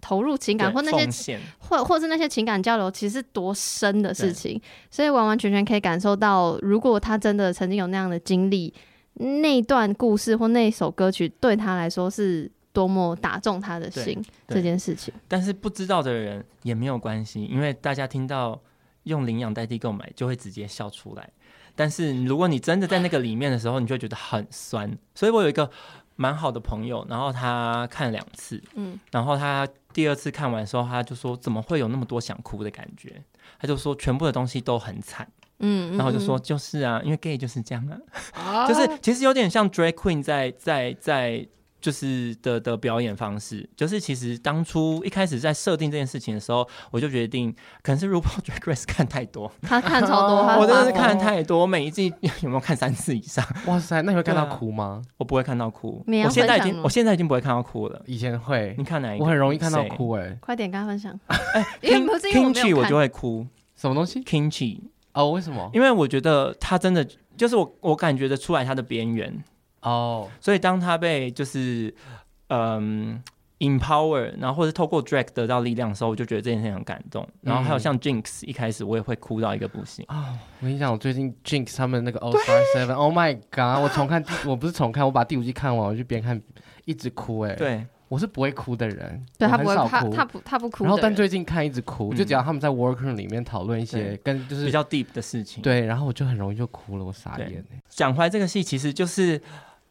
[0.00, 8.72] 投入情感或那些或或是那些情感交流，其实是多深的事情，所以完完全全可以感受到，如果他真的曾经有那样的经历，
[9.14, 15.12] 那段故事或那首歌曲对他来说是多么打中他的心这件事情。
[15.26, 18.60] 但是不知道的人也没有关系，因为大家听到
[19.04, 21.28] 用领养代替购买，就会直接笑出来。
[21.74, 24.90] 但是如果你真的在那个里面的时候，你就会觉得很酸。
[25.14, 25.70] 所以我有一个。
[26.16, 33.22] 蛮好的朋友，然后他看了两次，嗯，然后他第二次看完的时候，他就说怎么会有那么多想哭的感觉？
[33.60, 35.26] 他就说全部的东西都很惨，
[35.60, 37.96] 嗯，然后就说就是啊，因为 gay 就是这样啊，
[38.34, 41.46] 啊就是其实有点像 drag queen 在在在。
[41.86, 53.46] 在就是的的表演方式，就是其实当初一开始在设定这件事情的时候，我就决定可能是 RuPaul Drag Race 看太多，他看超多，我真的是看太多，每一季 有没有看三次以上？
[53.66, 55.00] 哇塞，那你会看到哭吗？
[55.16, 58.74] 我不会看到哭，我现在已经我现在已经不会看到哭了，以前会。
[58.76, 59.24] 你看哪一个？
[59.24, 61.16] 我很容易看到哭哎，快点跟他分享。
[61.54, 63.46] 哎，Kimchi 我就会哭，
[63.76, 64.80] 什么东西？Kimchi
[65.12, 65.70] 哦，为什么？
[65.72, 69.42] 因为我觉得他真的就是我，我感觉得出来他的边缘
[69.90, 71.94] 哦，所以当他被就是。
[72.48, 73.20] 嗯
[73.58, 77.28] ，empower，然后或者透过 drag 得到力量的时候，我就觉得这件事情很感动。
[77.40, 80.38] 然后还有像 Jinx，一开始我也会哭到一个不行啊！
[80.60, 83.82] 我跟你讲，我最近 Jinx 他们那个 All Star Seven，Oh my God！
[83.82, 86.40] 我重看，我不是重看，我把第五季看完，我就边看
[86.84, 87.40] 一直哭。
[87.40, 90.84] 哎，对，我是不会哭的人，对他不会哭，他不他不哭。
[90.84, 97.64] 然后但最近看一直哭，就只要他们在 workroom 里面讨论一些跟就是比较 deep 的事情，对，然后我就很容易就哭了，我傻眼。
[97.88, 99.42] 讲回来这个戏，其实就是。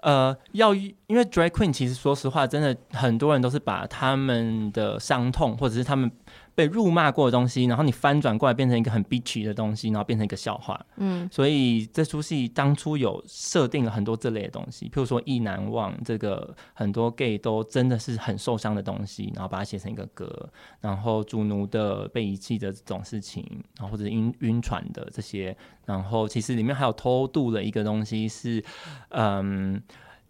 [0.05, 6.11] 呃，要因为 Drag Queen 其实说实话，真的很多人都是把他们的伤痛或者是他们
[6.55, 10.83] 被辱骂过的东西，然后你翻转过来变成一个很 bitchy 的东西，然后变成一个笑话。
[10.95, 23.45] 嗯，所以这出戏当初有设定了很多这类的东西，譬如说意难忘这个很多 gay 都真的是很受伤的东西，然后把它写成一个歌，然后主奴的被遗弃的这种事情，
[23.77, 25.55] 然后或者晕晕船的这些。
[25.85, 28.63] 然后其实里面还有偷渡的一个东西是，
[29.09, 29.79] 嗯，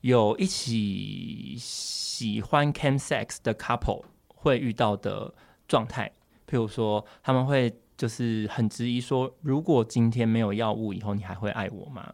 [0.01, 5.33] 有一起喜欢 chemsex 的 couple 会遇到的
[5.65, 6.11] 状态，
[6.49, 12.11] 譬如说他们会就是很质疑说，如果今天没有药物以后，你还会爱我吗？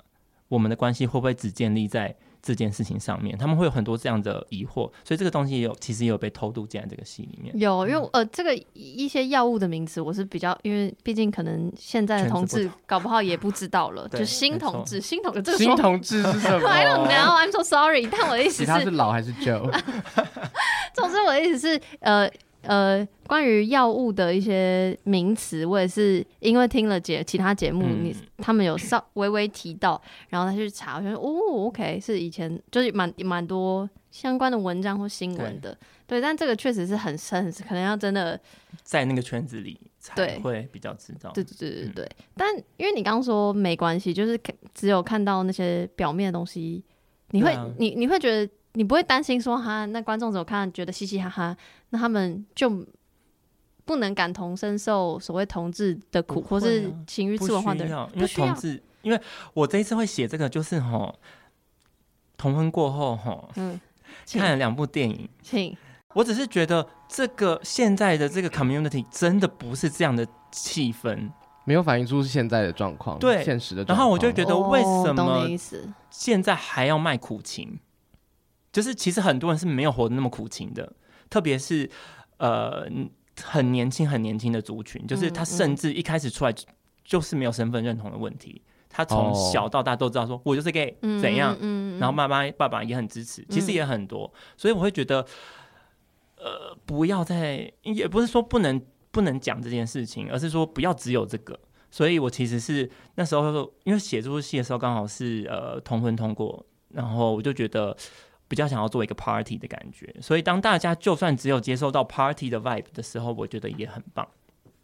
[0.47, 7.57] 我们的关系会不会只建立在这件事情上面，他们会有很多这样的疑惑，所以这个东西也有其实也有被偷渡进来这个戏里面。
[7.57, 16.67] 有，因为呃，这个一些药物的名词我是比较，因为毕竟可能现在的同志搞不好也不知道了，就新同志，新同志这个新同志是什么？
[16.67, 18.05] I don't know, I'm so sorry。
[18.11, 19.71] 但我的意思是，他是老还是旧？
[20.93, 22.29] 总之我的意思是，呃。
[22.63, 35.71] 呃，关于药物的一些名词，我也是因为听了节其他节目，嗯、你他们有稍微微提到，然后他去查，我觉得哦，OK，是以前就是蛮蛮多相关的文章或新闻的，
[36.07, 38.39] 对，对，但这个确实是很深，可能要真的
[38.83, 41.31] 在那个圈子里才会比较知道。
[41.31, 44.39] 对对对对对，嗯、但因为你刚刚说没关系，就是
[44.73, 46.83] 只有看到那些表面的东西，
[47.31, 48.51] 你会、啊、你你会觉得。
[48.73, 51.57] 你不会担心说哈，那观众怎么看觉得嘻嘻哈哈，
[51.89, 52.69] 那他们就
[53.83, 58.09] 不能感同身受所谓同志的苦，啊、或是情欲次文化的人？
[58.13, 59.19] 因为同志，因为
[59.53, 61.13] 我这一次会写这个，就是吼，
[62.37, 63.77] 同婚过后吼，嗯，
[64.31, 65.75] 看了两部电影，请，
[66.13, 71.29] 我只是觉得这个现在的这个 community 真的不是这样的气氛，
[71.65, 73.43] 没有反映出现在的状况，对。
[73.43, 73.97] 现实的状况。
[73.97, 75.45] 然后我就觉得为什么
[76.09, 77.77] 现在还要卖苦情？
[78.71, 80.93] 就是其实很多人是没有活得那么苦情的，
[81.29, 81.89] 特别是
[82.37, 82.87] 呃
[83.43, 86.53] 很年轻很年轻的族群，就是他甚至一开始出来
[87.03, 91.57] 就是没有身份认同的问题，他从小到大都知道说我就是 gay 怎样，
[91.99, 95.25] 然后妈妈爸爸也很支持，其实也很多，所以我会觉得
[96.37, 98.81] 呃不要再，也不是说不能
[99.11, 107.97] 不能讲这件事情，而是说不要只有这个，所以我其实是那时候因为写这部戏的时候刚好是呃同婚通过，然后我就觉得。
[108.51, 114.27] 比较想要做一个 party 的感觉，所以当大家就算只有接受到 party 的 vibe 的时候，我觉得也很棒。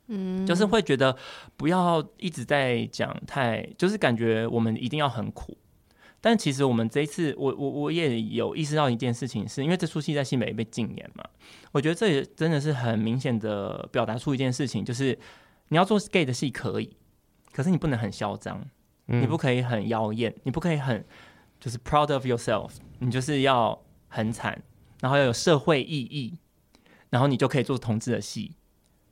[0.06, 1.14] 嗯，就是会觉得
[1.58, 5.58] 不要一直在讲太，就是感觉我们一定要很苦。
[6.22, 11.22] 但其实我们这一次，我我我也有意识到一件事情是，是因为这出戏在新北被禁演嘛，
[11.74, 15.20] 我觉得这也真的是很明显的表达出一件事情，就是
[15.68, 16.96] 你要做 gay 的戏可以，
[17.52, 18.66] 可是你不能很嚣张，
[19.08, 21.06] 嗯、你不可以很妖艳，你不可以很。
[21.60, 24.62] 就是 proud of yourself，你就是要很惨，
[25.02, 26.38] 然后要有社会意义，
[27.10, 28.56] 然后你就可以做同志的戏。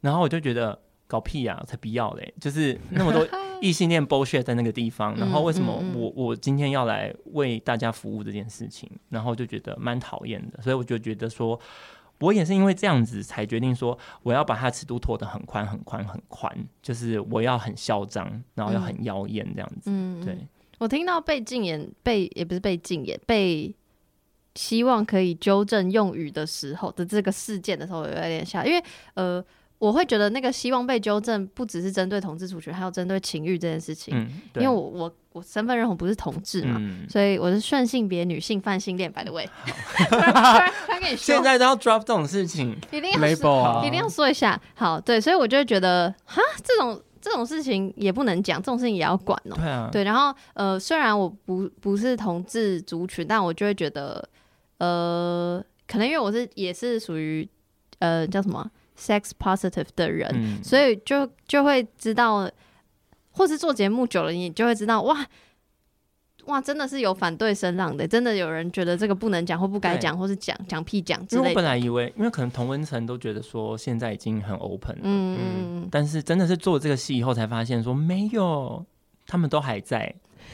[0.01, 2.34] 然后我就觉得搞屁呀、啊，才不要嘞！
[2.39, 3.27] 就是那么多
[3.60, 8.88] 异性恋 bullshit 在那个地方，然后为什么我我今天要来为大家服务这件事情？
[9.10, 11.60] 然后就觉得蛮讨厌的，所以我就觉得说，
[12.19, 20.38] 我也是因为这样子才决定说，我要把它尺度拖得很宽很宽很宽，就是我要很嚣张，然后要很妖艳这样子，嗯、对。
[20.77, 23.73] 我听到被禁言，被也不是被禁言，被
[24.55, 28.83] 希望可以纠正用语的时候的这个事件的时候，我有点吓，因为
[29.13, 29.43] 呃，
[29.77, 34.17] 我会觉得那个希望被纠正，不只是针对同志族群，还有针对情欲这件事情。
[34.17, 39.45] 嗯、因为我我我身份认同不是同志嘛，嗯、所以我是顺性别女性泛性恋，by the way。
[41.17, 44.59] 现在都要 drop 这种事情，一定要说，一定要说一下。
[44.73, 47.01] 好，对，所以我就会觉得，哈，这种。
[47.25, 49.55] 这种事情也不能讲，这种事情也要管哦。
[49.55, 54.29] 对啊，对，然后呃，虽然我不不是同志族群，但我就会觉得，
[54.77, 57.49] 呃，可能因为我是也是属于
[57.97, 62.47] 呃叫什么 sex positive 的人，嗯、所以就就会知道，
[63.31, 65.25] 或是做节目久了，你就会知道哇。
[66.45, 71.49] 哇，真的是有反对声浪的，真的有人觉得这个不能讲或不该讲，或是讲讲屁讲之类的。
[71.49, 78.86] 因为我本来以为，因为可能同温层都觉得说现在已经很 open 了，嗯嗯，但是真的是做这个戏以后才发现说没有，
[79.25, 80.13] 他们都还在，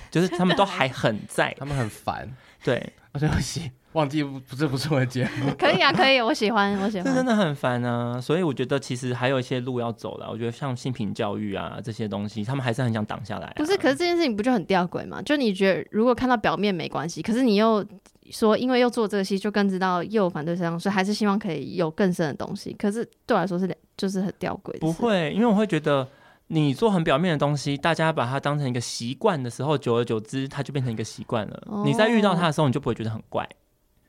[0.09, 2.29] 就是他们都还很在，他们很烦，
[2.63, 3.71] 对，我对不起。
[3.93, 10.29] 忘记不不是不是我的节目， 可以啊可以，我喜欢我喜欢，这真的很烦啊，所以我觉得其实还有一些路要走了。
[10.31, 13.53] 我觉得像性平教育啊这些东西，他们还是很想挡下来啊。
[13.57, 15.21] 不是，可是这件事情不就很吊诡吗？
[15.21, 17.85] 就你觉得如果看到表面没关系，可是你又
[18.29, 22.73] 说因为又做这个戏，就更知道又有反对这样，所以还是希望可以有更深的东西。
[22.79, 24.79] 可是对我来说是就是很吊诡。
[24.79, 26.07] 不会，因为我会觉得
[26.47, 31.63] 你做很表面的东西，大家把它当成一个习惯的时候，久而久之它就变成一个习惯了。
[31.65, 33.47] 哦，你在遇到它的时候，你就不会觉得很怪。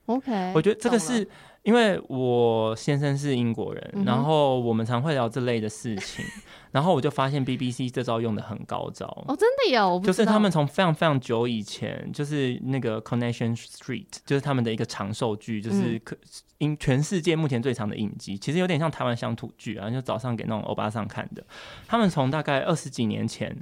[0.07, 1.27] OK，我觉得这个是
[1.63, 6.25] 因为我先生是英国人，嗯、然后我们常会聊这类的事情，
[6.73, 16.17] 然后我就发现 BBC 这招用的很高招哦，真的有，就是他们从非常非常久以前，就是那个 Connection Street，就是他们的一个长寿剧，就是可
[16.59, 21.45] 英全世界目前最长的影集，其实有点像台湾乡土剧啊，就早上给那种欧巴桑看的。
[21.87, 23.57] 他们从大概二十几年前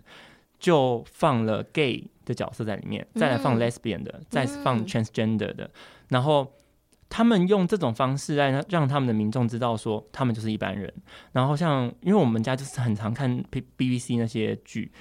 [0.58, 5.70] 就放了 gay 的角色在里面，再来放 lesbian 的，嗯、再放 transgender 的。
[6.10, 6.52] 然后
[7.08, 10.92] 他们用这种方式来让他们的民众知道说他们就是一般人。
[11.32, 14.92] 然后像因为我们家就是很常看 B B B C 那些剧，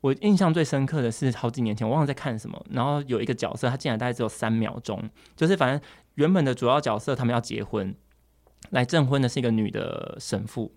[0.00, 5.80] 我印象最深刻的是好几年前，我忘了在看什么，然后有一个角色，他进来大概只有三秒钟，就是反正
[6.14, 7.94] 原本的主要角色他们要结婚，
[8.70, 10.74] 来证婚的是一个女的神父，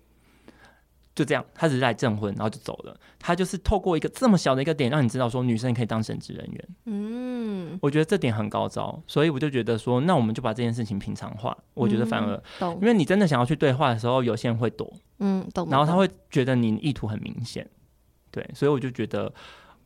[1.16, 2.94] 就这样，他只是来证婚，然后就走了。
[3.18, 6.68] 他就是透过一个这么小的一个点，让你知道说女生可以当神职人员。
[6.84, 11.56] 嗯，我觉得这点很高招，所以我就觉得说，那我们就把这件事情平常化。
[11.72, 17.66] 我觉得反而，懂，因为你真的想要去对话的时候，有些人会躲，嗯，懂，然后他会觉得你意图很明显。
[18.30, 19.32] 对，所以我就觉得，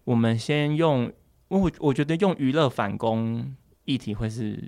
[0.02, 1.10] 我们先用
[1.46, 4.60] 我我觉得用娱乐反攻议题会是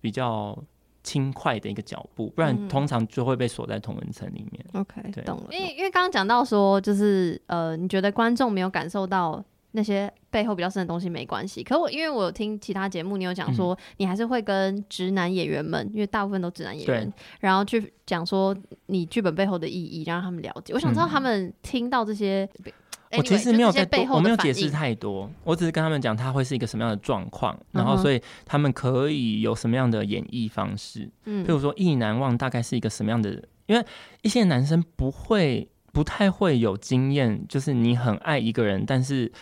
[0.00, 0.58] 比较
[1.06, 4.66] 轻快的一个脚步，不然通常就会被锁在同文层里面。
[4.72, 5.46] OK，对，懂了。
[5.52, 9.40] 因为因为刚刚讲到说，就是呃，你觉得观众没有感受到
[9.70, 11.62] 那些背后比较深的东西没关系。
[11.62, 20.74] 可我因为我有听其他节目，你有讲说，你还是会跟直男演员们，因为大部分都直男演员，然后去讲说你剧本背后的意义，让他们了解。
[20.74, 22.48] 我想知道他们听到这些。
[23.12, 31.08] 我其实没有在多，我没有解释太多，我只是跟他们讲他会是一个什么样的状况，然后所以他们可以有什么样的演绎方式。
[31.24, 33.42] 嗯，譬如说《意难忘》大概是一个什么样的？
[33.66, 33.84] 因为
[34.22, 39.32] 一些男生不会不太会有经验，就是你很爱一个人，但是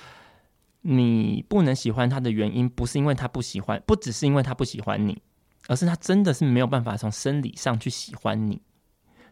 [0.82, 5.20] 你不能喜欢他的原因，不是因为他不喜欢，不只是因为他不喜欢你，
[5.68, 8.60] 而是他真的是没有办法从生理上去喜欢你。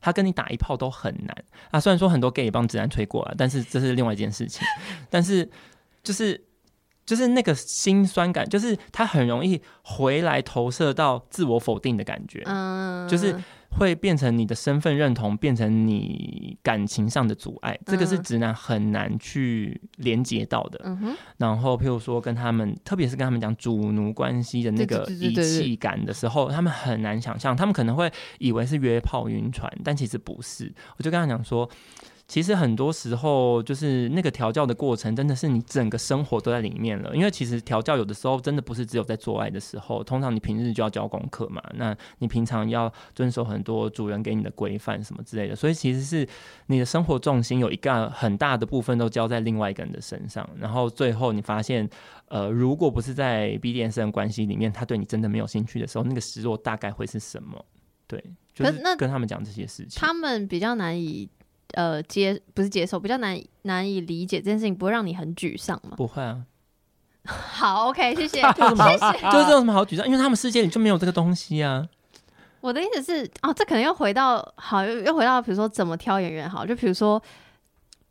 [0.03, 1.35] 他跟你打一炮都很难
[1.71, 1.81] 啊！
[1.81, 4.67] 虽然说很多 gay 也帮直男吹过了，但是这是另外一件事情。
[5.09, 5.49] 但是
[6.03, 6.45] 就是
[7.07, 13.35] 就是那个心酸感，就是他很容易回来投射到自我否定的感觉，嗯，就是。
[13.79, 20.81] 会变成你的身份认同，变成你感情上的阻碍，这个是直男很难去连接到的。
[20.85, 21.17] 嗯。
[21.39, 30.73] 然后，譬如说跟他们，特别是跟他们讲主奴关系的那个遗弃感的时候，他们很难想象，他们可能会以为是约炮晕船，但其实不是。
[30.97, 31.69] 我就跟他讲说。
[32.33, 37.15] 其实很多时候，就是那个调教的过程，真的是你整个生活都在里面了。
[37.15, 41.63] 因为其实调教有的时候，真的不是只有在做爱的时候，通常你平日就要交功课嘛。
[41.75, 46.27] 那你平常要遵守很多主人给你的规范什么之类的，所以其实是
[46.69, 50.49] 你的生活重心有一个很大的部分都交在另外一个人的身上。
[50.59, 51.87] 然后最后你发现，
[52.29, 57.63] 呃，如果不是在 BDSM 关系里面，他对你真的没有兴趣的时候，那个失落大概会是什么？
[58.07, 58.19] 对，
[58.55, 61.29] 就是跟他们讲这些事情，他们比较难以。
[61.75, 65.95] 呃，接不是接受，比较难难以理解这件事情，不会让你很沮丧吗？
[65.97, 66.43] 不会啊。
[67.25, 69.31] 好，OK，谢谢， 谢谢。
[69.31, 70.05] 就是这有什么好沮丧？
[70.07, 71.87] 因为他们世界里就没有这个东西啊。
[72.61, 77.21] 我的意思是，哦，这可能又回到好，又又回到，比如说怎么挑演员好，就比如说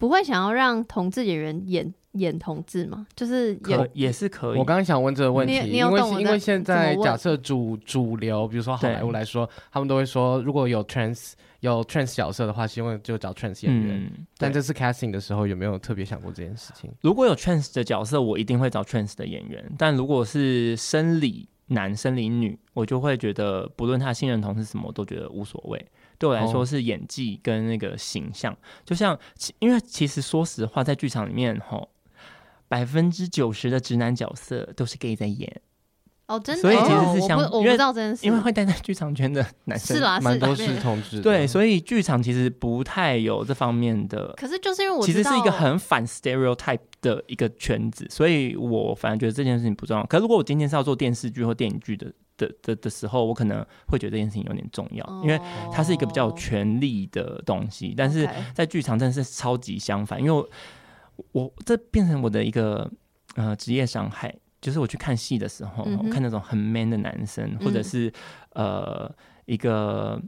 [0.01, 3.05] 不会想要让同志演员演演同志吗？
[3.15, 4.57] 就是也也是可以。
[4.57, 11.33] 我刚刚想问这个问题，因为因为现在假设主主流，比如说好莱坞来说，他们都会说，如果有 trans。
[11.59, 13.95] 有 trans 角色的话，希望就找 trans 演员。
[13.95, 16.89] 嗯、但这次 casting 的时候，有没有特别想过这件事情？
[17.01, 19.63] 如果有 trans 的角色，我一定会找 trans 的演员。
[19.77, 25.85] 但如果是生理男、生理女，我就会觉得，不论他性认同是什么，我都觉得无所谓。
[26.21, 28.53] 对我来说，是演技跟那个形象。
[28.53, 29.19] 哦、就像，
[29.57, 31.89] 因为其实说实话，在剧场里面，吼，
[32.67, 35.61] 百分之九十的直男角色都是 gay 在演。
[36.27, 44.31] 哦，真的，所以其实是相，我不知道真的，因为会待在剧场圈的男生是啦，蛮多是同志，对，所以剧场其实不太有这方面的。
[44.37, 50.05] 可是就是因为我其实是一个很反 stereotype 的一个圈子，所以我反而觉得这件事情不重要。
[50.05, 55.37] 可是如果我今天是要做电视剧或电影剧的的的的时候，我可能会觉得这件事情有点重要，因为
[55.69, 57.93] 它是一个比较有权力的东西。
[57.97, 60.49] 但是在剧场真的是超级相反，因为我
[61.33, 62.89] 我这变成我的一个
[63.35, 64.33] 呃职业伤害。
[64.61, 68.13] 就是我去看戏的时候，嗯、我看那种很 man 的男生，嗯、或者是
[68.53, 69.11] 呃
[69.45, 70.21] 一个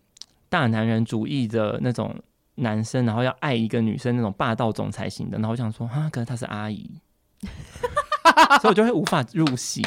[0.50, 2.13] 大男人主义的那种
[2.56, 6.89] 男生，然后要爱一个女生那种霸道总裁型的，然后我想说啊，可是她是阿姨，
[8.62, 9.86] 所以我就会无法入戏。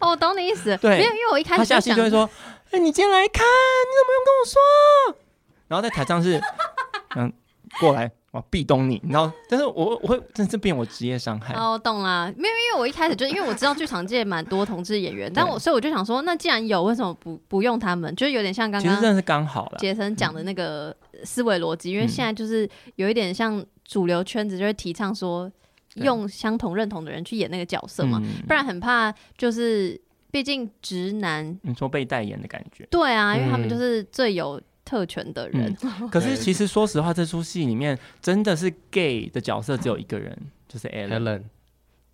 [0.00, 0.76] 哦，我懂你意思。
[0.78, 2.24] 对，没有，因为我一开始他下戏就会说
[2.70, 5.20] ：“哎、欸，你今天来看，你怎么用跟我说？”
[5.68, 6.40] 然后在台上是
[7.16, 7.32] 嗯
[7.80, 8.10] 过来。
[8.32, 11.52] 我壁咚你，然后，但是我我会真是变我职业伤害。
[11.54, 18.14] 哦，我懂了，没有，因为我一开始就因为我知道剧场界蛮多同志演员，但我所以我就想说，那既然有，为什么不不用他们？
[18.14, 19.78] 就是有点像刚刚，其实真的是刚好了。
[19.80, 25.50] 杰森讲的那个思维逻辑，因为现在就是有一点像主流圈子就会提倡说，
[25.96, 32.86] 用相同认同的人去演那个角色嘛，不然很怕就是，毕竟直男，你说被代言的感觉。
[32.92, 34.60] 对啊，因为他们就是最有。
[34.90, 41.44] 特权的人，嗯， 可是其实说实话，这出戏里面真的是 gay 的角色只有一个人，就是 Alan，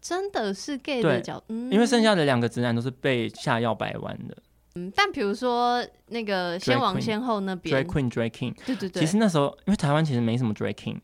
[0.02, 4.36] 真的是 gay 的角，嗯，因为剩下的两个直男都是被下药掰弯的。
[4.74, 7.82] 嗯，但比如说那个先王先后那边。
[7.82, 10.98] Drag Queen Drag King，对对对，其实那时候因为台湾其实没什么 Drag King，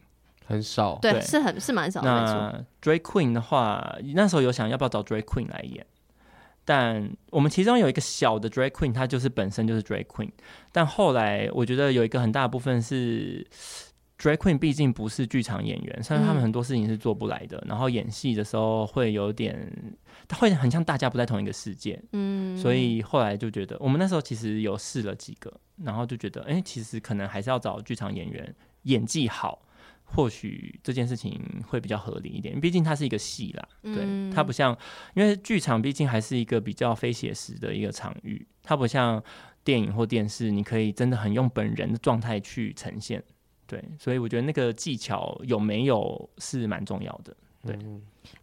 [0.44, 1.22] 很少，对，对。
[1.22, 2.06] 是很是蛮少的。
[2.06, 5.86] 那 Drag Queen 的话，那时候有想要不要找 Drag Queen 来演，
[6.64, 10.30] 但我们其中有一个小的 Drag Queen，她就是本身就是 Drag Queen，
[10.70, 13.46] 但后来我觉得有一个很大的部分是。
[14.18, 17.58] Drag Queen 毕竟不是剧场演员，所以他们很多事情是做不来的。
[17.62, 19.68] 嗯、然后演戏的时候会有点，
[20.28, 22.00] 他会很像大家不在同一个世界。
[22.12, 25.52] 嗯，所以后来就觉得，我们那时候其实有试了几个，
[25.82, 29.60] 然后就觉得，哎、欸，其实可能还是要找剧场演员，演技好，
[30.14, 32.60] 或许这件事情会比较合理一点。
[32.60, 34.76] 毕竟它是一个戏啦，对，它不像，
[35.14, 39.22] 因为剧场毕竟还是一个比较非写实的一个场域，它不像
[39.64, 43.22] 电影或电视，你可以真的很用本人的状态去呈现。
[43.66, 47.34] 对，所以我觉得那个技巧有没有是蛮重要的。
[47.64, 47.74] 对，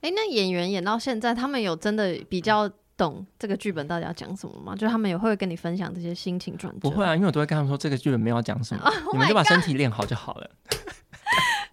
[0.01, 2.67] 哎、欸，那演员演到现在，他们有真的比较
[2.97, 4.75] 懂这个剧本到底要讲什么吗？
[4.75, 6.79] 就他们也会跟你分享这些心情转折？
[6.79, 10.49] 不会啊，因为我都会跟他们说这个剧本没有要讲什么， oh、你们就把身体练好就好了。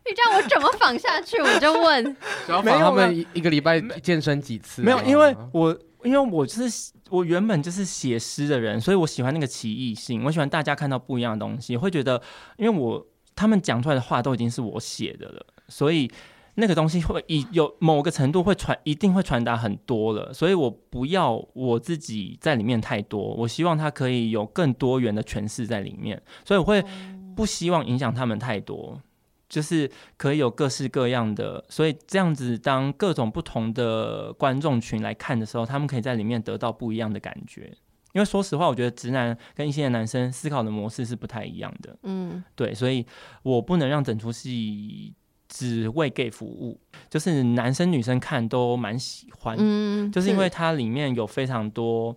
[0.09, 1.38] 你叫我怎么仿下去？
[1.40, 2.04] 我就问，
[2.64, 4.82] 没有他们一个礼拜健身几次？
[4.82, 12.22] 没有，因为我因为我就是我原本就是写诗的人，所以我喜欢那个奇异性，我喜欢大家看到不一样的东西，会觉得
[12.57, 13.07] 因为我。
[13.38, 16.11] 他们讲出来的话都已经是我写的了，所以
[16.54, 20.32] 那个东西会以有某个程度会传，一定会传达很多了。
[20.32, 26.18] 所以我不要我自己在里面太多，我希望它可以有更多元的诠释在里面。
[26.46, 26.82] 所以我会
[27.36, 28.98] 不希望影响他们太多，
[29.49, 31.64] 就是可以有各式各样的。
[31.68, 37.72] 所以这样子，当各种不同的观众群来看的时候，他们可以在里面得到不一样的感觉。
[38.12, 41.94] 因为说实话，我觉得直男跟一些男生思考的模式是不太一样的。
[42.05, 43.05] 嗯，对，所以
[43.42, 45.12] 我不能让整出戏
[45.49, 46.80] 只为 gay 服务，
[47.11, 49.55] 就是男生女生看都蛮喜欢。
[49.59, 52.16] 嗯，就是因为它里面有非常多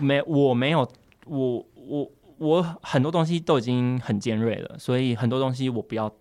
[0.00, 0.80] 没我没有
[1.26, 6.12] 我我我很多东西都已经很尖锐了，所以很多东西我不要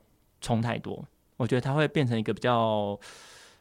[0.41, 1.03] 冲太多。
[1.37, 2.99] 我觉得它会变成一个比较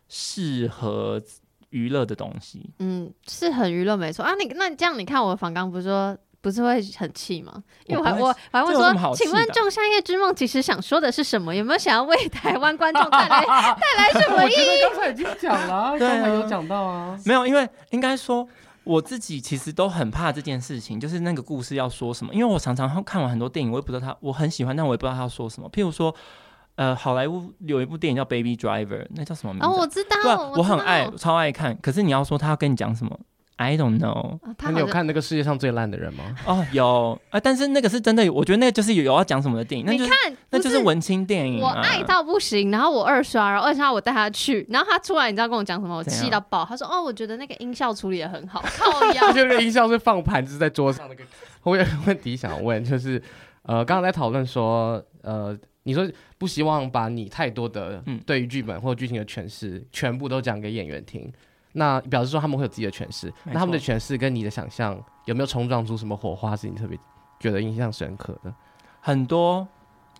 [0.09, 1.22] 适合。
[1.70, 4.32] 娱乐的东西，嗯，是很娱乐，没错啊。
[4.36, 7.62] 你那这样，你看我访刚不是说不是会很气吗？
[7.86, 11.54] 因为我还我还会说，请问《仲夏夜之梦》其实想说的是什么？
[11.54, 14.80] 有没有想要为台湾观众带来 带来什么意义？
[14.88, 17.18] 刚才已经讲了，刚才有讲到啊。
[17.26, 18.48] 没有，因为应该说
[18.87, 22.32] 我自己其实都很怕这件事情，就是那个故事要说什么。
[22.32, 25.68] 因为我常常看完很多电影，我也不知道他我很喜欢，但我也不知道他要说什么。
[25.70, 26.14] 譬如说。
[26.76, 29.66] 呃，好莱坞有一部电影叫《Baby Driver》，那叫什么名字？
[29.66, 31.74] 哦，我知道，对我，我很爱，超爱看。
[31.80, 33.18] 可是你要说他要跟你讲什么
[33.57, 34.38] ，I don't know。
[34.62, 36.34] 那你有看那个世界上最烂的人吗？
[36.46, 39.86] 哦，有啊，但是那个是真的，我觉得那个就是有要讲什么的电影。
[39.86, 41.68] 那就是、你看，那就是文青电影、啊。
[41.68, 45.96] 我爱到不行，然后我二刷，然后二刷我带他去，然后他出来，你知道跟我讲什么？
[45.96, 46.64] 我气到爆。
[46.64, 51.24] 他说：“哦，我觉得那个音效处理得很好。”靠腰， 就那个音效是放盘子在桌上那个。
[51.62, 53.22] 我有个问题想问，就是
[53.62, 55.57] 呃，刚刚在讨论说呃。
[55.88, 56.04] 你说
[56.36, 61.32] 不希望把你太多的对于剧本或剧情的诠释全部都讲给演员听，
[61.77, 63.33] 那表示说他们会有自己的诠释。
[63.45, 66.99] 那他们的诠释跟你的想象有没有冲撞出什么火花，是你特别
[67.39, 68.53] 觉得印象深刻的？
[69.01, 69.66] 很多，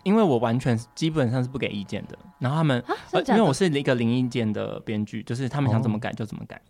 [0.03, 2.17] 因为我完全基本上是不给意见的。
[2.39, 2.83] 然后他们，
[3.27, 6.61] 因为我是一个零意见的编剧，就是他们想怎么改就怎么改。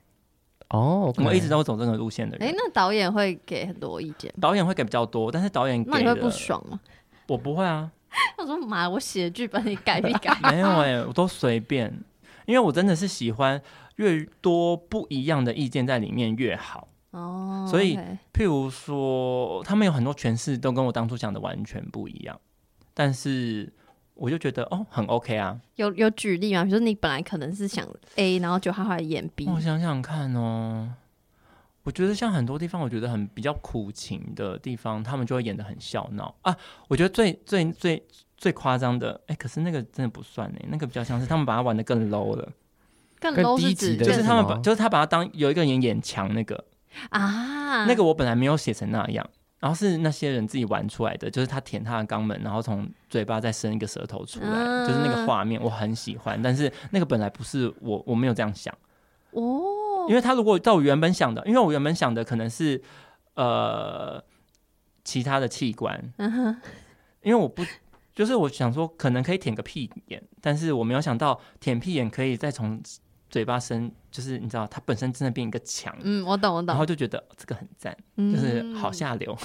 [0.70, 2.48] 哦，我一直都走这个路线的人。
[2.48, 4.34] 哎，那导演会给很多意见？
[4.40, 6.80] 导演会给比较多，但是导演给那你会不爽吗？
[7.28, 7.92] 我不会啊。
[8.40, 10.36] 我说妈，我写的剧本你改一改？
[10.50, 11.94] 没有哎、欸，我都随便，
[12.46, 13.62] 因为我真的是喜欢
[13.98, 17.68] 越多不一样的意见在里面越好哦。
[17.70, 18.00] 所以.
[18.34, 22.40] 譬如说，他们有很多诠释都跟我当初讲的完全不一样，
[22.94, 23.72] 但是
[24.14, 25.60] 我就觉得哦，很 OK 啊。
[25.76, 26.64] 有有举例吗？
[26.64, 29.48] 比如说你本来可能是想 A，然后就他后来演 B。
[29.48, 30.94] 我想想看哦。
[31.82, 36.56] 我觉得像很多地方，我觉得很比较苦情的地方，他们就会演的很笑闹啊。
[36.90, 42.52] 我觉得最最最最夸张的，哎、欸，可是那个真的不算哎，那个比较像是他们把它玩的更 low 了，
[43.20, 46.64] 更 low 是指就是他们把就是他把它当有一个人演强那个
[47.10, 49.28] 啊，那个我本来没有写成那样，
[49.60, 58.74] 然后是那些人自己玩出来的，就是他舔他的肛门，然后从嘴巴再伸一个舌头出来，啊、就是那个画面我很喜欢，但是那个本来不是我，我没有这样想
[59.32, 60.08] 哦。
[60.10, 62.82] 因为他如果照我原本想的，因为我原本想的可能是
[63.36, 64.24] 呃
[65.04, 66.56] 其他的器官，嗯，
[67.22, 67.62] 因为我不
[68.16, 72.82] 就是我想说可能可以舔个屁眼，但是我没有想到舔屁眼可以再从
[73.38, 79.38] 嘴巴声，就是你知道它本身真的变一个墙，嗯，我懂我懂，然后就觉得这个很赞，嗯、就是好下流。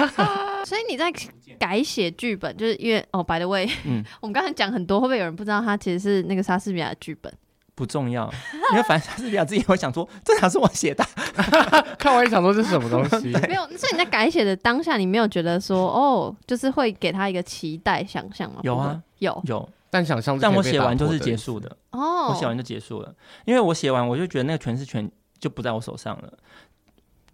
[0.64, 1.12] 所以你在
[1.58, 7.30] 改写剧本，就是因为哦，by the way，嗯， 我们刚才讲很多，会不会有人不知道他其实是那个莎士比亚的剧本？
[7.74, 8.32] 不重要，
[8.70, 11.04] 因为反正莎士比亚自己会想说，这哪是我写的？
[11.98, 13.28] 看完也想说这是什么东西？
[13.48, 18.60] 没有，所以你在改写的当下，你没有觉得说哦，就是会给他一个期待想象吗？
[18.62, 19.42] 有啊，有。
[19.46, 21.76] 有，但想象，但我写完就是结束的。
[21.90, 23.14] 哦，我写完就结束了，
[23.44, 26.32] 因为我写完我就觉得那个诠释权就不在我手上了，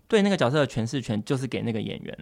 [0.08, 2.18] 对那个角色的诠释权就是给那个演员。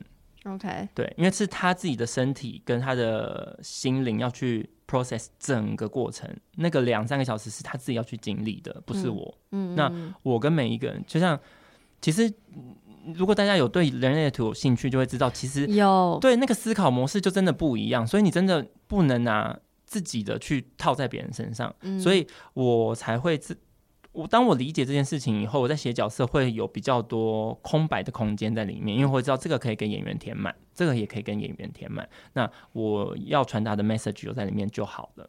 [0.54, 9.38] OK，对，因为是他自己的身体跟他的心灵要去 process 整个过程，那个两三个小时是他自己要去经历的，不是我。
[9.52, 9.92] 嗯，那
[10.22, 11.38] 我跟每一个人，就像
[12.00, 12.32] 其实
[13.14, 23.56] 如果大家有对人类的图有兴趣，就会知道，其实有对那个思考模式就真的不一样，所以你真的不能拿自己的去套在别人身上，嗯，所以我才会自。
[24.12, 32.08] 我当我理解这件事情以后，我在写角色会有比较多空白的空间在里面，因为我知道这个可以给演员填满，这个也可以跟演员填满。
[32.32, 35.28] 那我要传达的 message 有在里面就好了，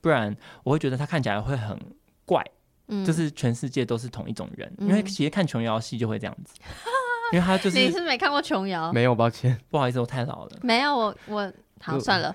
[0.00, 1.78] 不然我会觉得他看起来会很
[2.24, 2.44] 怪，
[2.88, 4.72] 嗯，就是全世界都是同一种人。
[4.78, 6.54] 嗯，因为其实看琼瑶戏就会这样子，
[7.32, 8.92] 因为他就 是你是没看过琼瑶？
[8.92, 10.58] 没有，抱歉，不好意思，我太老了。
[10.62, 11.52] 没有，我我。
[11.80, 12.34] 好，算了，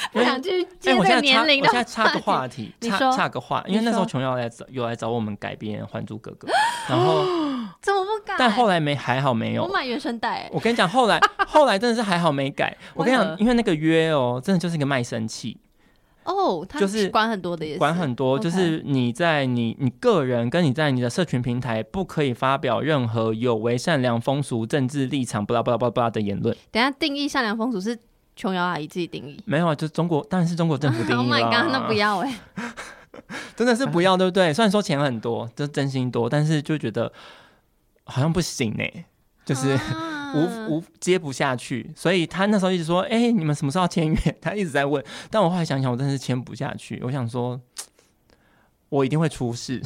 [0.12, 1.68] 不想去接这个年龄的。
[1.68, 6.48] 我现在插个话题，插插个话，因为那时候琼瑶来找，有来找我们改编《还珠格格》，
[6.88, 7.22] 然后
[7.82, 8.34] 怎么不改？
[8.38, 9.64] 但后来没，还好没有。
[9.64, 10.48] 我买原声带。
[10.52, 12.76] 我跟你讲，后来后来真的是还好没改。
[12.94, 15.58] 我跟你讲，因为那个约哦，真的就是一个卖身契。
[16.24, 26.54] 哦，就是管很多的，管很多，就是你在你你个人跟你在你的社群平台不可以发表任何有违善良风俗、政治立场、巴拉巴拉巴拉的言论。
[26.70, 27.98] 等下定义善良风俗是。
[28.38, 31.12] 琼瑶阿姨自己定义没有啊，就中国，当然是中国政府定义。
[31.18, 32.62] Oh my god，那不要哎、欸，
[33.56, 34.54] 真的是不要，对不对？
[34.54, 37.12] 虽然说钱很多，就真心多，但是就觉得
[38.04, 39.04] 好像不行呢、欸，
[39.44, 39.76] 就是
[40.36, 41.92] 无、啊、无接不下去。
[41.96, 45.04] 所以他那时候一直说：“哎、欸，你们什么时候要签约？” 他一直在问。
[45.30, 47.02] 但我后来想想，我真的是签不下去。
[47.04, 47.60] 我想说，
[48.88, 49.82] 我一定会出事，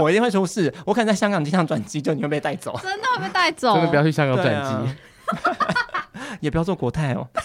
[0.00, 0.72] 我一定会出事。
[0.84, 4.94] 我可能在香港机场转机，就你会被带走，真的会被带走，真的不要去香港转机。
[6.40, 7.28] 也不要做国泰哦。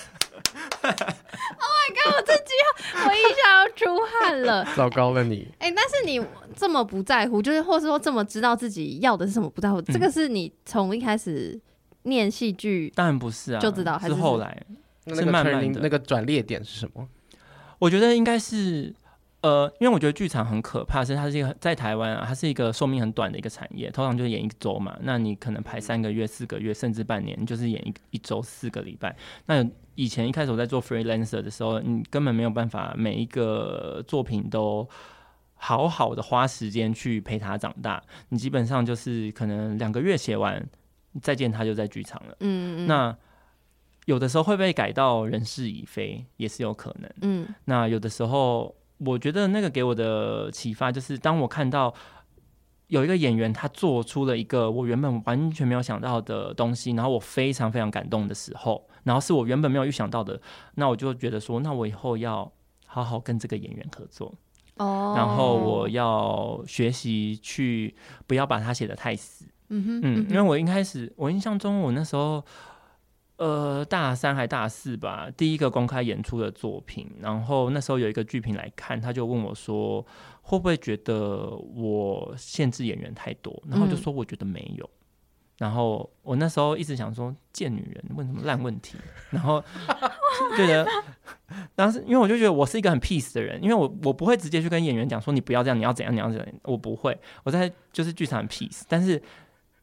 [0.82, 2.16] Oh my god！
[2.16, 2.52] 我这句
[2.94, 5.48] 话我一下要出汗了， 糟糕了你。
[5.60, 6.26] 哎、欸，但是你
[6.56, 11.60] 这么不在乎，就是或是说这么知道自己要的是什么不在乎，嗯、这个是你从一开始
[12.04, 14.66] 念戏剧，当然不是啊，就知道还是，是后来
[15.08, 17.08] 是慢慢的那个转捩点是什么？
[17.80, 18.94] 我觉得应该是。
[19.42, 24.98] 呃，因为我觉得剧场很可怕，是它是一个在台湾啊，它是一个寿命很短的一个产业，通常就是演一周嘛。
[25.04, 29.16] 那你可能排三个月、四个月，甚至半年，就是演一一周四个礼拜。
[29.46, 29.66] 那
[29.96, 34.86] 以前一开始我在做 freelancer 的时候，你根本没有办法每一个作品都
[35.54, 38.04] 好好的花时间去陪他长大。
[38.28, 40.62] 你基本上就是可能两个月写完，
[41.22, 42.36] 再见他就在剧场了。
[42.42, 42.88] 嗯嗯。
[42.88, 43.18] 那
[44.04, 47.10] 有的时候会被改到人事已非，也是有可能。
[47.22, 47.48] 嗯。
[47.64, 48.76] 那有的时候。
[49.00, 51.94] 我觉得那个给我的启发就是，当我看到
[52.88, 60.42] 有一个演员他做出了一个我原本完全没有想到的东西，然后我非常非常感动的时候，然后是我原本没有预想到的，
[60.76, 62.52] 那我就觉得说，那我以后要
[62.86, 64.34] 好好跟这个演员合作
[64.78, 67.96] 哦，然后我要学习去
[68.28, 72.44] 不要把他写的太死，嗯哼，嗯，因为我一开始我印象中我那时候。
[73.40, 77.10] 呃，大三还大四吧，第一个公开演出的作品。
[77.22, 80.06] 然后那时候有一个剧评来看，他就问我说
[80.44, 84.84] ：“会不会觉得我限制演员太多？”然后就说：“我觉得没有。
[84.84, 85.00] 嗯”
[85.60, 88.98] 然后我那时候一直想说：“贱女人问什么烂问题？”
[89.32, 89.64] 然后
[90.58, 90.86] 觉得
[91.76, 97.18] 当时因为我就觉得我是一个很 peace 的人，因为我我不会直接去跟演员讲说你不要这样，你要怎样，你要怎样，我不会。
[97.46, 99.22] 我在就是剧场很 peace，但是。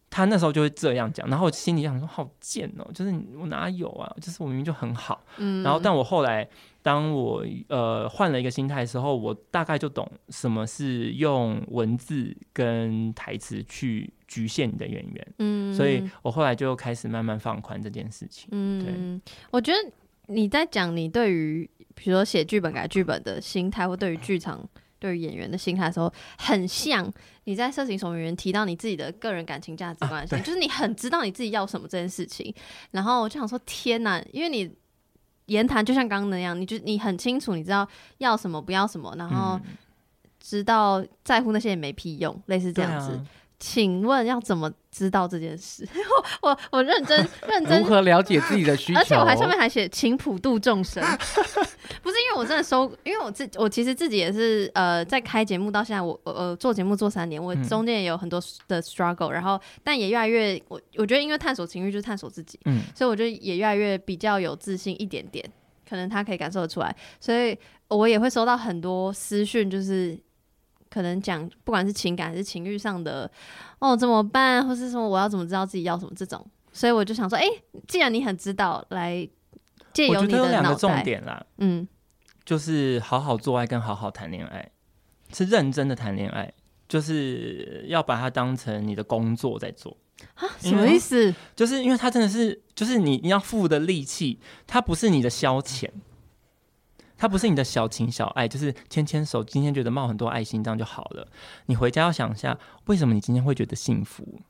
[0.09, 4.11] 他那时候就会这样讲，然后我心里想说好贱哦，就是我哪有啊？
[4.21, 6.49] 就是我明明就很好，嗯，然后但我后来
[6.81, 18.49] 当我呃换了一个心态的时候，我大概就懂什么是用文字跟台词去局限你的演员，嗯，所以我后来就开始慢慢放宽这件事情。
[18.53, 19.79] 嗯，对，我觉得
[20.27, 24.67] 你在讲你对于比如说写剧本改剧本的心态，或对于剧场。
[24.99, 27.13] 对于演员的心态的时候，很像
[27.47, 32.53] 你在色情守门员提到你自己的个人感情价值观就是你很知道你自己要什么这件事情。
[32.91, 34.21] 然后我就想说，天哪！
[34.33, 34.69] 因为你
[35.47, 37.89] 言谈就像刚刚那样，你就你很清楚，你知道
[38.19, 39.61] 要什么不要什么，然后
[40.41, 43.21] 知道在乎那些也没屁用，类似这样子。
[43.59, 45.89] 请问要怎么知道这件事？
[46.43, 48.99] 我我我认真 认真如何了解自己的需求？
[48.99, 51.03] 而且我还上面还写请普度众生，
[52.03, 58.39] 不是因为我真的收，因为我自我其实自己也是呃在开节目到现在我，我呃做节目做三年，我中间也有很多
[58.69, 65.43] 的 struggle，、嗯、然后但也越来越我我觉得因为探索情欲就是探索自己，嗯，所以我觉得也越来越比较有自信一点点，
[65.89, 67.57] 可能他可以感受得出来，所以
[67.89, 70.19] 我也会收到很多私讯，就是。
[70.91, 73.31] 可能讲不管是情感还是情欲上的，
[73.79, 79.29] 哦怎么办，或是说我要怎么知道自己要什么这种，所以我就想说，哎、欸，既然你很知道，来
[79.93, 81.87] 借由你的两个重点啦，嗯，
[82.45, 84.71] 就是好好做爱跟好好谈恋爱，
[85.33, 86.53] 是认真的谈恋爱，
[86.89, 89.97] 就是要把它当成你的工作在做。
[90.35, 91.35] 啊，什么意思？
[91.55, 95.91] 就是因为他真的是，就是你你要付的力气，它不是你的消遣，
[97.17, 101.27] 它不是你的小情小爱，就是牵牵手，今天觉得冒很多爱心这样就好了。
[101.67, 104.41] 你回家要想一下，为什么你今天会觉得幸福？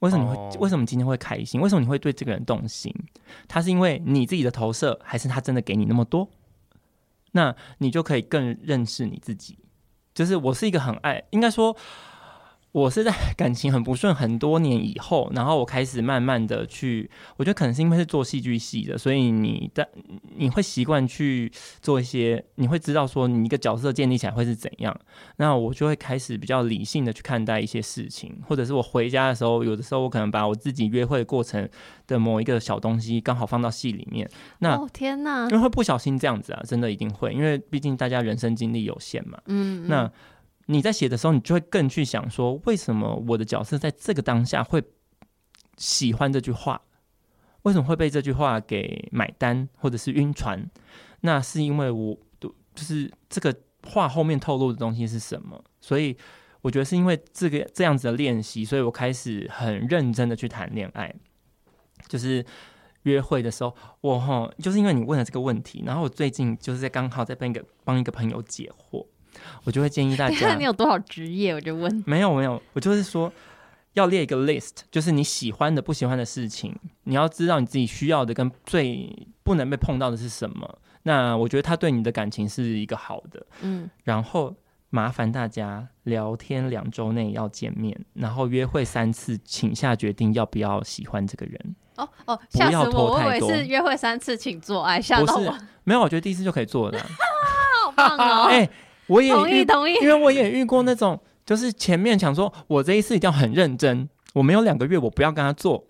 [0.00, 1.60] 为什么你会、哦、为什么今天会开心？
[1.60, 2.94] 为什么你会对这个人动心？
[3.48, 6.28] 他是因为你自己的投射，还是他真的给你那么多？
[7.32, 9.58] 那你就可以更认识你自己。
[10.14, 11.76] 就是我是一个很爱，应该说。
[12.74, 19.88] 我是在 感情很不顺很多年以后，然后我开始慢慢的去，我觉得可能是因为是做戏剧系的，所以你的
[20.34, 24.92] 你会习惯去做一些，你会知道说你一个角色建立起来会是怎样，
[25.36, 31.68] 那我就会开始比较理性的去看待一些事情，或者是我回家的时候，有的时候我可能把我自己约会过程
[32.08, 40.10] 的某一个小东西刚好放到戏里面，那哦天哪，因为会不小心这样子啊，真的一定会，因为毕竟大家人生经历有限嘛，嗯，嗯，那。
[40.66, 44.82] 你在写的时候，你就会更去想说，为什么我的角色在这个当下会
[45.76, 46.80] 喜欢这句话？
[47.62, 50.70] 为什么会被这句话给买单，或者是晕船？
[51.20, 53.54] 那是因为我，就是这个
[53.88, 55.62] 话后面透露的东西是什么？
[55.80, 56.16] 所以
[56.60, 61.14] 我觉得是因为这个这样子的练习，所以我开始很认真的去谈恋爱，
[62.08, 62.44] 就是
[63.04, 69.06] 约会的时候，我哈，就是因为你问了这个问题，然后我最近就是在刚好在帮一个帮一个朋友解惑。
[69.64, 72.02] 我就会建议大家，看你有多少职业，我就问。
[72.06, 73.32] 没有没有，我就是说
[73.94, 76.74] 要列一个 list，就是你喜欢的、不喜欢的事情，
[77.04, 80.78] 你要知道你自己需要的跟最不能被碰到的是什么。
[81.04, 83.88] 那我觉得他对你的感情是一个好的，嗯。
[84.04, 84.54] 然后
[84.88, 91.76] 麻烦大家聊天两周内要见面，然后约会三次，请下决定要不要喜欢这个人。
[91.96, 93.12] 哦哦，吓死我！
[93.12, 95.56] 我以为是约会三次请做爱，吓到我。
[95.84, 96.98] 没有，我觉得第一次就可以做的。
[97.84, 98.44] 好棒哦！
[98.50, 98.68] 哎。
[99.06, 105.84] 我也同意同意，因为我也遇过那种，就是前面想说，我这一次一定要很认真，我没有两个月，我不要跟他做，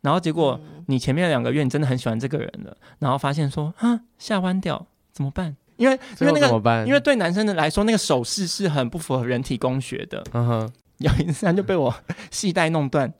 [0.00, 5.56] 然后结果你前面两个月你真的很喜欢这个人了，然后发现说，啊，下弯掉怎么办？
[5.76, 10.22] 因为因为那个，因为对男生的来说，那个手势是很不符合人体工学的。
[10.32, 11.94] 嗯哼，有一次他就被我
[12.30, 13.10] 系带弄断，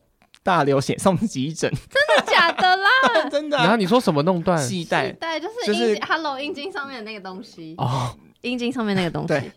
[0.43, 1.71] 大流血送急诊。
[1.71, 2.89] 真的假的啦？
[3.33, 3.57] 真的。
[3.57, 4.59] 然后你说什么弄断？
[4.59, 8.15] 系带，带就是就是 Hello 阴茎上面的那个东西哦。
[8.43, 9.53] 阴茎上面那个东西，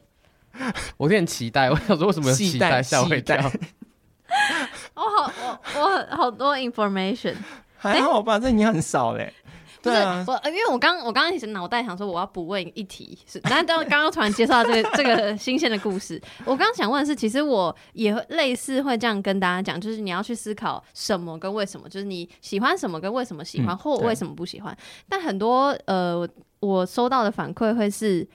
[0.97, 1.69] 我有点期待。
[1.69, 2.81] 我想说，为什么有期待？
[2.83, 3.37] 吓我一跳。
[4.95, 5.31] 我好，
[5.75, 7.35] 我我好多 information，
[7.77, 8.39] 还好吧？
[8.39, 9.31] 这你很少嘞。
[9.81, 24.77] 对啊，我因为我刚我刚刚其实脑袋想说我要补问一题，是，但当刚刚突然介绍这个 这个新鲜的故事，我刚刚想问的是，其实我也类似会这样跟大家讲，就是你要去思考什么跟为什么，就是你喜欢什么跟为什么喜欢，或为什么不喜欢。
[25.09, 26.25] 但很多呃，
[26.61, 28.27] 我收到的反馈会是。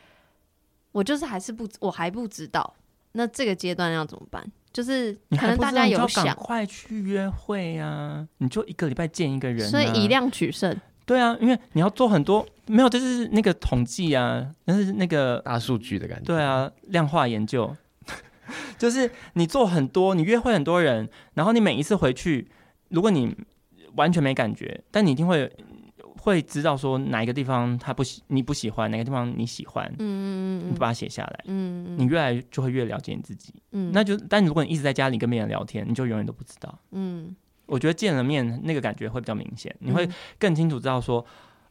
[0.98, 2.74] 我就是还是不，我还不知道。
[3.12, 4.44] 那这个阶段要怎么办？
[4.72, 8.28] 就是可能大家有想，赶快去约会呀、啊！
[8.38, 10.76] 你就一个礼拜见一个人、啊，所以以量取胜。
[11.06, 16.24] 对啊，因为你要做很多，没有，就是那个统计啊，那是那个大数据的感觉。
[16.24, 17.74] 对啊，量化研究，
[18.76, 22.48] 就是你做很多，你约会很多人，然后你每一次回去，
[22.88, 23.36] 如果你
[23.94, 25.50] 完全没感觉，但你一定会。
[26.20, 37.34] 会知道说哪一个地方他不喜，你不喜欢哪个地方你喜欢，嗯嗯嗯，你把它写下来，嗯嗯，你越来就会越了解你自己，嗯，那就但如果你一直在家里跟别人聊天，你就永远都不知道，嗯，
[37.66, 40.08] 我觉得见了面那个感觉会比较明显，你会
[40.38, 41.24] 更清楚知道说，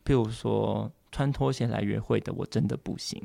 [0.05, 3.21] 譬如说穿拖鞋来约会的我真的不行，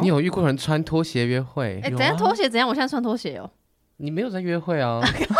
[0.00, 1.80] 你有遇过人穿拖鞋约会？
[1.82, 2.48] 哎，怎样拖鞋？
[2.48, 2.68] 怎样？
[2.68, 3.50] 我现在穿拖鞋哦，
[3.96, 5.00] 你没有在约会啊？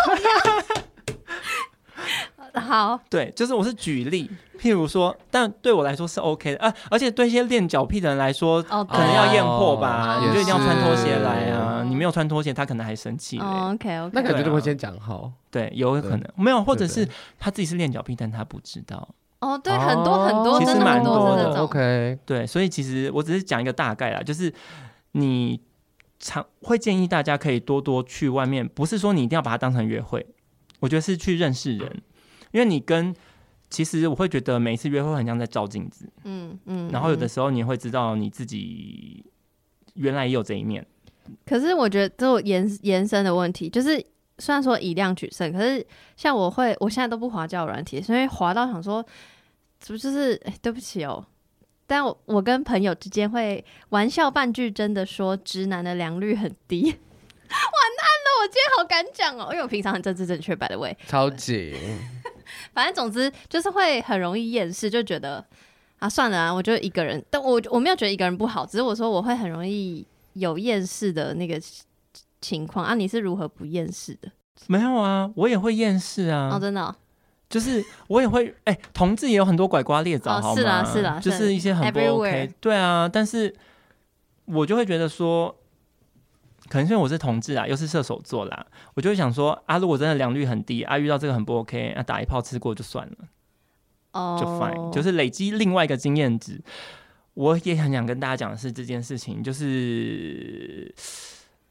[2.59, 4.29] 好，对，就是我是举例，
[4.59, 13.71] 譬如说，但对我来说是 OK 的啊，而且对一些练脚癖的人来说，哦、可能要验货吧，你就一定要穿拖鞋来啊，你没有穿拖鞋，他可能还生气、哦。
[13.73, 17.07] OK OK，那可能就会先讲好，对，有可能没有，或者是
[17.39, 19.07] 他自己是练脚癖，但他不知道。
[19.39, 21.61] 哦，对，很多很多，其实蛮多的。
[21.61, 24.51] OK，对，所以其实我只是讲一个大概啦，就是
[25.11, 25.61] 你
[26.17, 30.25] 常会建议大家可以多多去外面，不是说你一定要把它当成约会，
[30.79, 32.01] 我觉得是去认识人。
[32.57, 33.15] 因为你跟，
[33.69, 39.23] 其实我会觉得每一次约会很像在照镜子，嗯嗯，然后有的时候你会知道你自己
[39.93, 40.83] 原来也有这一面。
[41.45, 44.03] 可是我觉得这种延延伸的问题，就是
[44.39, 45.85] 虽然说以量取胜，可是
[46.15, 49.05] 像我会，我现在都不滑交友软体，所以滑到想说，
[49.85, 51.23] 是不是就是哎，对不起哦，
[51.85, 56.81] 但我我跟朋友之间会玩笑半句真的说，直男的良率很低。
[57.47, 57.59] 完
[57.97, 61.73] 蛋了我今天好敢讲哦，因为我平常很政治正确，by the way，超级。
[62.77, 65.43] 反正总之就是会很容易厌世，就觉得
[65.97, 71.59] 啊算了啊，我就一个人，但我我没有觉得一个人不好，只是我说我会很容易有厌世的那个
[72.39, 72.93] 情况啊。
[72.93, 74.29] 你是如何不厌世的？
[74.67, 76.51] 没有啊，我也会厌世啊。
[76.53, 76.95] 哦，真的、哦，
[77.49, 80.61] 就是我也会哎、欸，同志也有很多拐瓜裂枣，好吗？
[80.61, 83.51] 是啊，是啊，就是一些很不 OK，对啊，但是
[84.45, 85.55] 我就会觉得说。
[86.69, 93.15] 可能是因为我是同志啊，又是射手座啦，我就会想说啊，如果真的良率很低啊，遇到这个很不 OK，那、啊、打一炮吃过就算了，
[94.13, 96.61] 哦，就 fine，就是累积另外一个经验值。
[97.33, 100.93] 我也很想跟大家讲的是这件事情，就是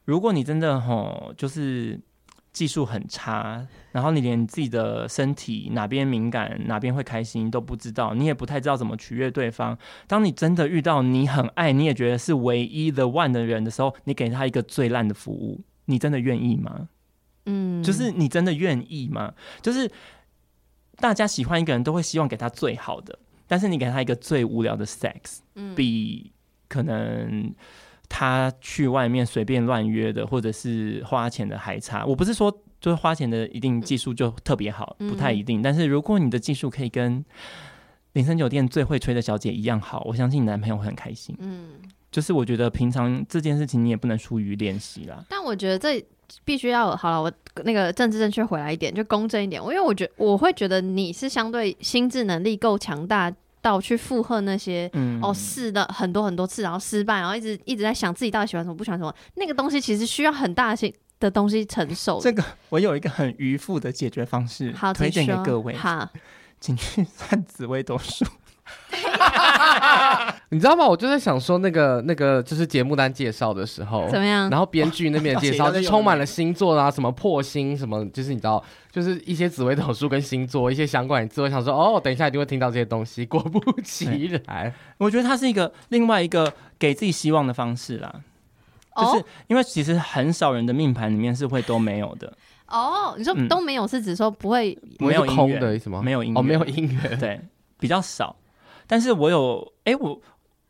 [0.04, 2.00] 如果你真的吼，就是。
[2.56, 9.76] 技术很差，然后你连自己的身体哪边敏感、哪边会开心都不知道，你也不太知道怎么取悦对方。
[10.06, 16.88] 当你真的遇到你很爱你也觉得是唯一的 one 的人的时候，你给他一个最烂的服务，你真的愿意吗？
[17.44, 19.34] 嗯，就是你真的愿意吗？
[19.60, 19.90] 就是
[20.96, 26.32] 大家喜欢一个人都会希望给他最好的，但是你给他一个最无聊的 sex，嗯，比
[26.68, 27.54] 可能。
[28.08, 32.04] 他去外面随便乱约的，或者是花钱的还差。
[32.04, 32.50] 我不是说
[32.80, 35.60] 就是花钱的一定技术就特别好，不太一定。
[35.60, 37.24] 但是如果你的技术可以跟
[38.12, 41.36] 林森酒店最会吹的小姐一样好，我相信你男朋友会很开心。
[41.38, 41.70] 嗯，
[42.10, 45.24] 就是我觉得平常这件事情你也不能疏于练习啦。
[45.28, 46.02] 但我觉得这
[46.44, 47.32] 必须要好了，我
[47.64, 49.62] 那个政治正确回来一点，就公正一点。
[49.62, 53.32] 我因为我觉得我会觉得你是相对心智能力够强大。
[53.66, 62.20] 到去附和那些、嗯、哦试的很多很多次，然后失败，然后一直一直在想自己到底喜欢什么不喜欢什么，那个东西其实需要很大的的东西承受。
[62.20, 65.74] 这个我有一个很迂腐的解决方式，好推荐给各位。
[65.74, 66.08] 好，
[66.60, 68.24] 请去 算紫微斗数。
[70.50, 70.86] 你知道吗？
[70.86, 74.48] 我就在想说，那个那个就是节目单介绍的时候怎么样？
[74.48, 81.42] 然后编剧那边介绍就充满了星座啊，什么破星，什么就是你知道，就是一些紫微斗数跟星座一些相关的字。
[81.42, 83.26] 我想说，哦，等一下一定会听到这些东西。
[83.26, 88.14] 果不其然，我觉得它是一个另外一个给自己希望的方式啦。
[88.96, 92.32] 就是因为其实很少人的命盘里面是会都没有的。
[92.68, 96.00] 哦，你说都没有是指说不会没有空的意思吗？
[96.02, 97.38] 没有音哦，没有音乐，对，
[97.78, 98.34] 比较少。
[98.86, 100.20] 但是我有哎、欸，我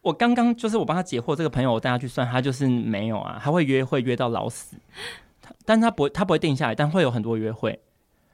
[0.02, 4.76] 我刚刚就是我帮他解惑，这个朋友我带他去算，他就是没有啊，他会约会约到老死，
[5.64, 7.80] 但他不会他不会定下来，但会有很多约会，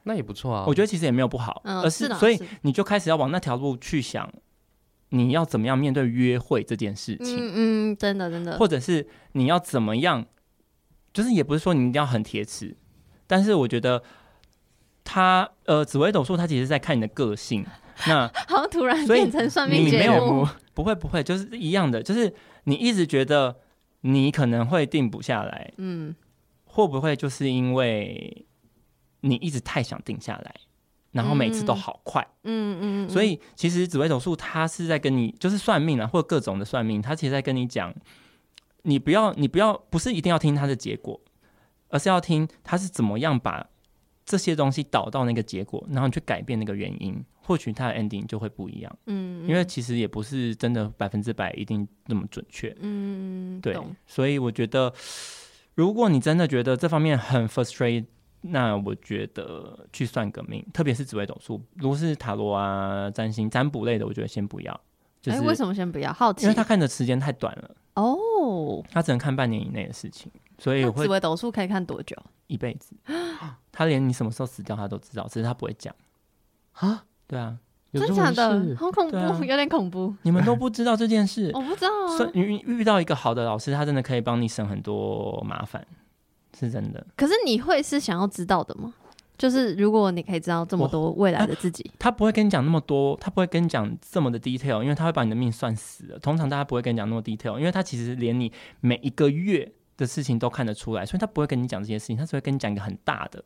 [0.03, 0.65] 那也不错啊。
[0.67, 4.31] 我觉得其实也没有不好，嗯、而是，是所以你就开始要往那条路去想，
[5.09, 7.39] 你要怎么样面对约会这件事情？
[7.39, 10.27] 嗯嗯，真的真的，或者是你要怎么样，
[11.13, 12.77] 就是也不是说你一定要很铁齿，
[13.27, 14.03] 但是我觉得
[15.03, 17.65] 他呃紫微斗数他其实是在看你的个性。
[18.07, 22.33] 那 好像突然变成算命节目，你没有，不会不会，就是一样的，就是
[22.65, 23.57] 你一直觉得
[24.01, 26.15] 你可能会定不下来，嗯，
[26.65, 28.47] 会不会就是因为
[29.21, 30.55] 你一直太想定下来，
[31.13, 37.95] 然后每次都好快，嗯嗯，嗯，所以其实紫微斗数它是在跟你就是算命啊，或各种的算命，它其实在跟你讲，
[38.83, 41.21] 你不要你不要不是一定要听它的结果，
[41.89, 43.69] 而是要听它是怎么样把
[44.25, 47.23] 这些东西导到那个结果，然后你去改变那个原因。
[47.45, 53.77] 或许它的 ending 就会不一样，嗯，因为其实也不是真的百分之百一定那么准确，嗯，对，
[54.07, 54.93] 所以我觉得，
[55.75, 58.07] 如果你真的觉得这方面很 frustrated，
[58.43, 64.81] 那我觉得去算个命，特别是紫微斗数，如果是塔罗啊、占星、占卜类的，我觉得先不要。
[65.21, 66.13] 就是为什么先不要？
[66.13, 67.71] 好奇，因为他看的时间太短了。
[67.95, 72.17] 哦，他只能看半年以内的事情，所以我会紫微斗数可以看多久？
[72.49, 72.97] 一辈子，
[73.71, 75.95] 他连你什么时候死掉他都知道，只是他不会讲。
[76.73, 77.05] 啊。
[77.33, 77.57] 对啊，
[77.95, 78.77] 真的假的？
[78.77, 80.15] 好恐怖，啊，有点恐怖。
[80.21, 81.51] 你们都不知道这件事？
[81.55, 82.15] 我不知道啊。
[82.19, 85.83] 所以你遇到一个好的老师，他真的可以帮你省很多麻烦，
[86.59, 87.07] 是真的。
[87.17, 88.93] 可是你会是想要知道的吗？
[89.39, 96.19] 就是如果你可以知道这么多未来的自己，他不会跟你讲那么多，他不会跟你讲这么的 detail，因为他会把你的命算死了。
[96.19, 103.43] 通常大家不会跟你讲那么 detail，因为他其实连你每一个月的事情都看得出来，所以他不会跟你讲这些事情，他只会跟你讲一个很大的。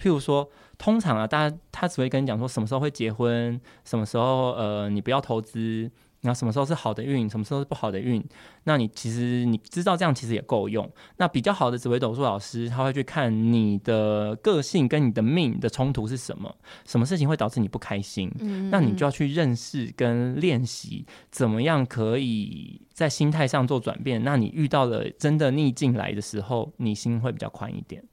[0.00, 8.24] 譬如说，通常啊，大家他只会跟你讲说什么时候会结婚，什么时候呃，你不要投资，然后什么时候是好的运，什么时候是不好的运。
[8.62, 10.88] 那你其实你知道这样其实也够用。
[11.16, 16.54] 那比较好的紫微斗数老师，他会去看你的个性跟你的命的冲突是什么，
[16.86, 18.30] 什么事情会导致你不开心。
[18.38, 24.22] 嗯，那你就要去认识跟练习，怎么样可以在心态上做转变。
[24.22, 28.04] 那你遇到了真的逆境来的时候，你心会比较宽一点。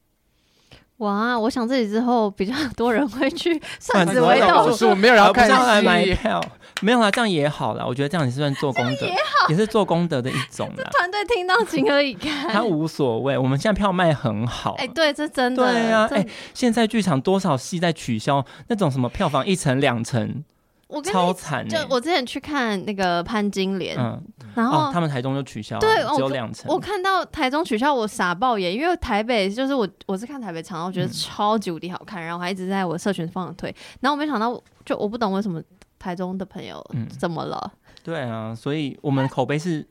[1.00, 6.44] 哇，我想这里之后比较 多人会去算紫微斗数，没有人要看上来买 票，
[6.82, 7.86] 没有啦，这样也好啦。
[7.86, 10.90] 我觉得这样也是算做功德，也好，也是做功德的一种 啦。
[10.92, 12.50] 团队听到情何以堪？
[12.50, 14.76] 他无所谓，我们现在票卖很好。
[14.78, 15.72] 哎，对，这真的。
[15.72, 20.44] 对啊，哎，现在剧场多少戏在取消那种什么票房一层两层。
[20.90, 21.68] 我跟超惨！
[21.70, 24.20] 就我之前去看那个潘金莲，嗯，
[24.56, 26.66] 然后、哦、他们台中就取消了，对，只有两层。
[26.68, 35.62] 我看到台中取消，我傻爆眼，因为台北就是我我是看台北场，我觉得超级无敌好看，嗯、然后我还一直在我社群放推，然后我没想到，就我不懂为什么
[36.00, 36.84] 台中的朋友
[37.20, 37.72] 怎么了？
[37.72, 39.88] 嗯、对啊，所以我们口碑是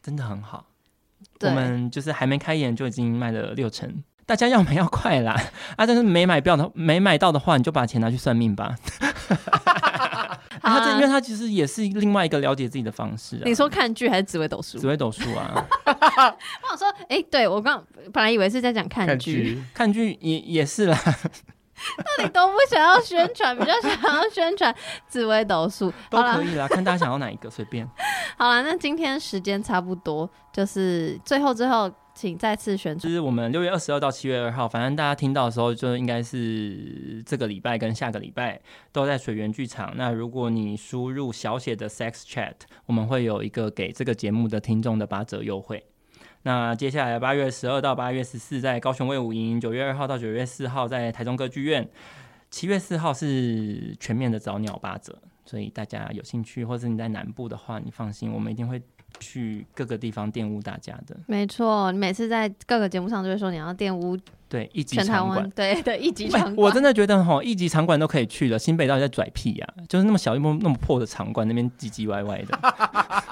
[0.00, 0.64] 真的很好，
[1.40, 3.92] 我们就是还没开演就已经卖了六成，
[4.24, 5.32] 大家要买要快啦
[5.74, 5.84] 啊！
[5.84, 8.76] 但是没买票的没买到的话，你就把钱拿去算命吧。
[10.68, 13.42] 他这，因为他其实也是另外一个了解自己的方式啊。
[13.44, 14.78] 你说看剧还是紫薇斗数？
[14.78, 15.66] 紫薇斗数啊！
[15.86, 20.98] 我想说，哎、欸，对我刚本来以为是在讲看剧， 看剧也也是啦。
[22.18, 24.74] 那你都不想要宣传，比较想要宣传
[25.08, 27.88] 紫薇斗数都可以啦，看大家想要哪一个随便。
[28.36, 31.90] 好了，那今天时间差不多，就是最后最后。
[32.18, 38.60] 请再次宣传，就是我们六月二十二到七月二号，反正大家听到的时候，就应该是这个礼拜跟下个礼拜
[38.90, 39.92] 都在水源剧场。
[39.94, 42.54] 那如果你输入小写的 sex chat，
[42.86, 45.80] 我们会有一个给这个节目的听众的八折优惠。
[46.42, 51.88] 那接下来八月十二到八月十四在高雄卫武营，九月二号到九月四号在台中歌剧院，
[52.50, 55.16] 七月四号是全面的早鸟八折。
[55.44, 58.82] 所以大家有兴趣，或者你在南部的话，你放心，我们一定会。
[59.20, 61.90] 去各个地方玷污大家的，没错。
[61.92, 64.16] 你每次在各个节目上都会说你要玷污，
[64.48, 66.56] 对一级场馆，对对一级场馆。
[66.56, 69.82] 我真的觉得哈，一级场馆都可以去了，新北到底在拽屁呀、啊？
[69.88, 72.56] 就是那么小一那么破的场馆，那边唧唧歪歪的。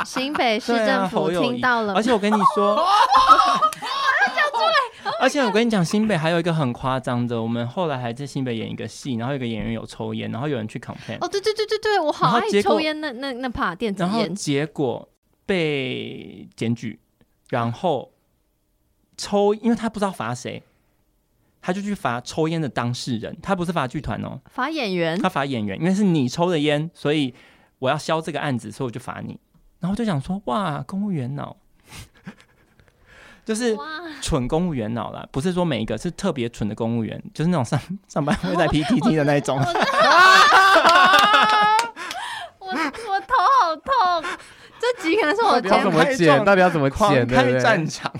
[0.05, 2.85] 新北市政府听到了，而且我跟你说，
[5.21, 11.19] 而且我跟你讲，新北还有一个很夸张的，我们后来还在新北演一个戏，然后有个演员有抽烟，然后有人去 complain。
[11.21, 14.11] 哦，对对对对对，我好爱抽烟，那那那怕电子烟。
[14.11, 15.09] 然后结果。
[15.47, 16.99] 被检举，
[17.49, 18.13] 然后
[19.17, 20.63] 抽，因为他不知道罚谁，
[21.63, 27.33] 他就去罚抽烟的当事人，他不是罚剧团哦，罚演员，他罚演员，因为是你抽的烟，所以
[27.79, 29.39] 我要消这个案子，所以我就罚你。
[29.79, 31.57] 然后就想说，哇，公务员脑，
[33.45, 33.77] 就是
[34.21, 39.57] 蠢公务员脑啦，不是说每一个是特别蠢的公务员，就是那种上上班会在 PPT 的那种。
[42.59, 43.16] 我我。
[44.95, 46.45] 这集可能是我的怎么剪？
[46.45, 47.27] 到底要怎么剪？
[47.27, 48.13] 开战场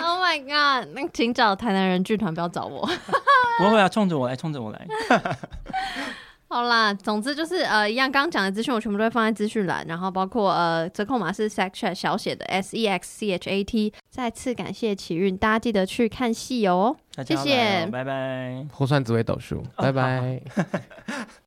[0.00, 0.88] ！Oh my god！
[0.94, 2.88] 那请找台南人剧团，不要找我。
[3.58, 4.86] 不会啊，冲着我来，冲着我来。
[6.48, 13.92] 好啦，总之就是呃，一样刚刚讲的资讯，我全部都会放在资讯栏，然后包括呃折扣码是 sexchat 小写的 S E X C H A T。
[14.10, 16.96] 再次感谢启运，大家记得去看戏哦。
[17.24, 18.66] 谢谢，拜拜。
[18.72, 20.40] 互算紫微斗数，拜拜。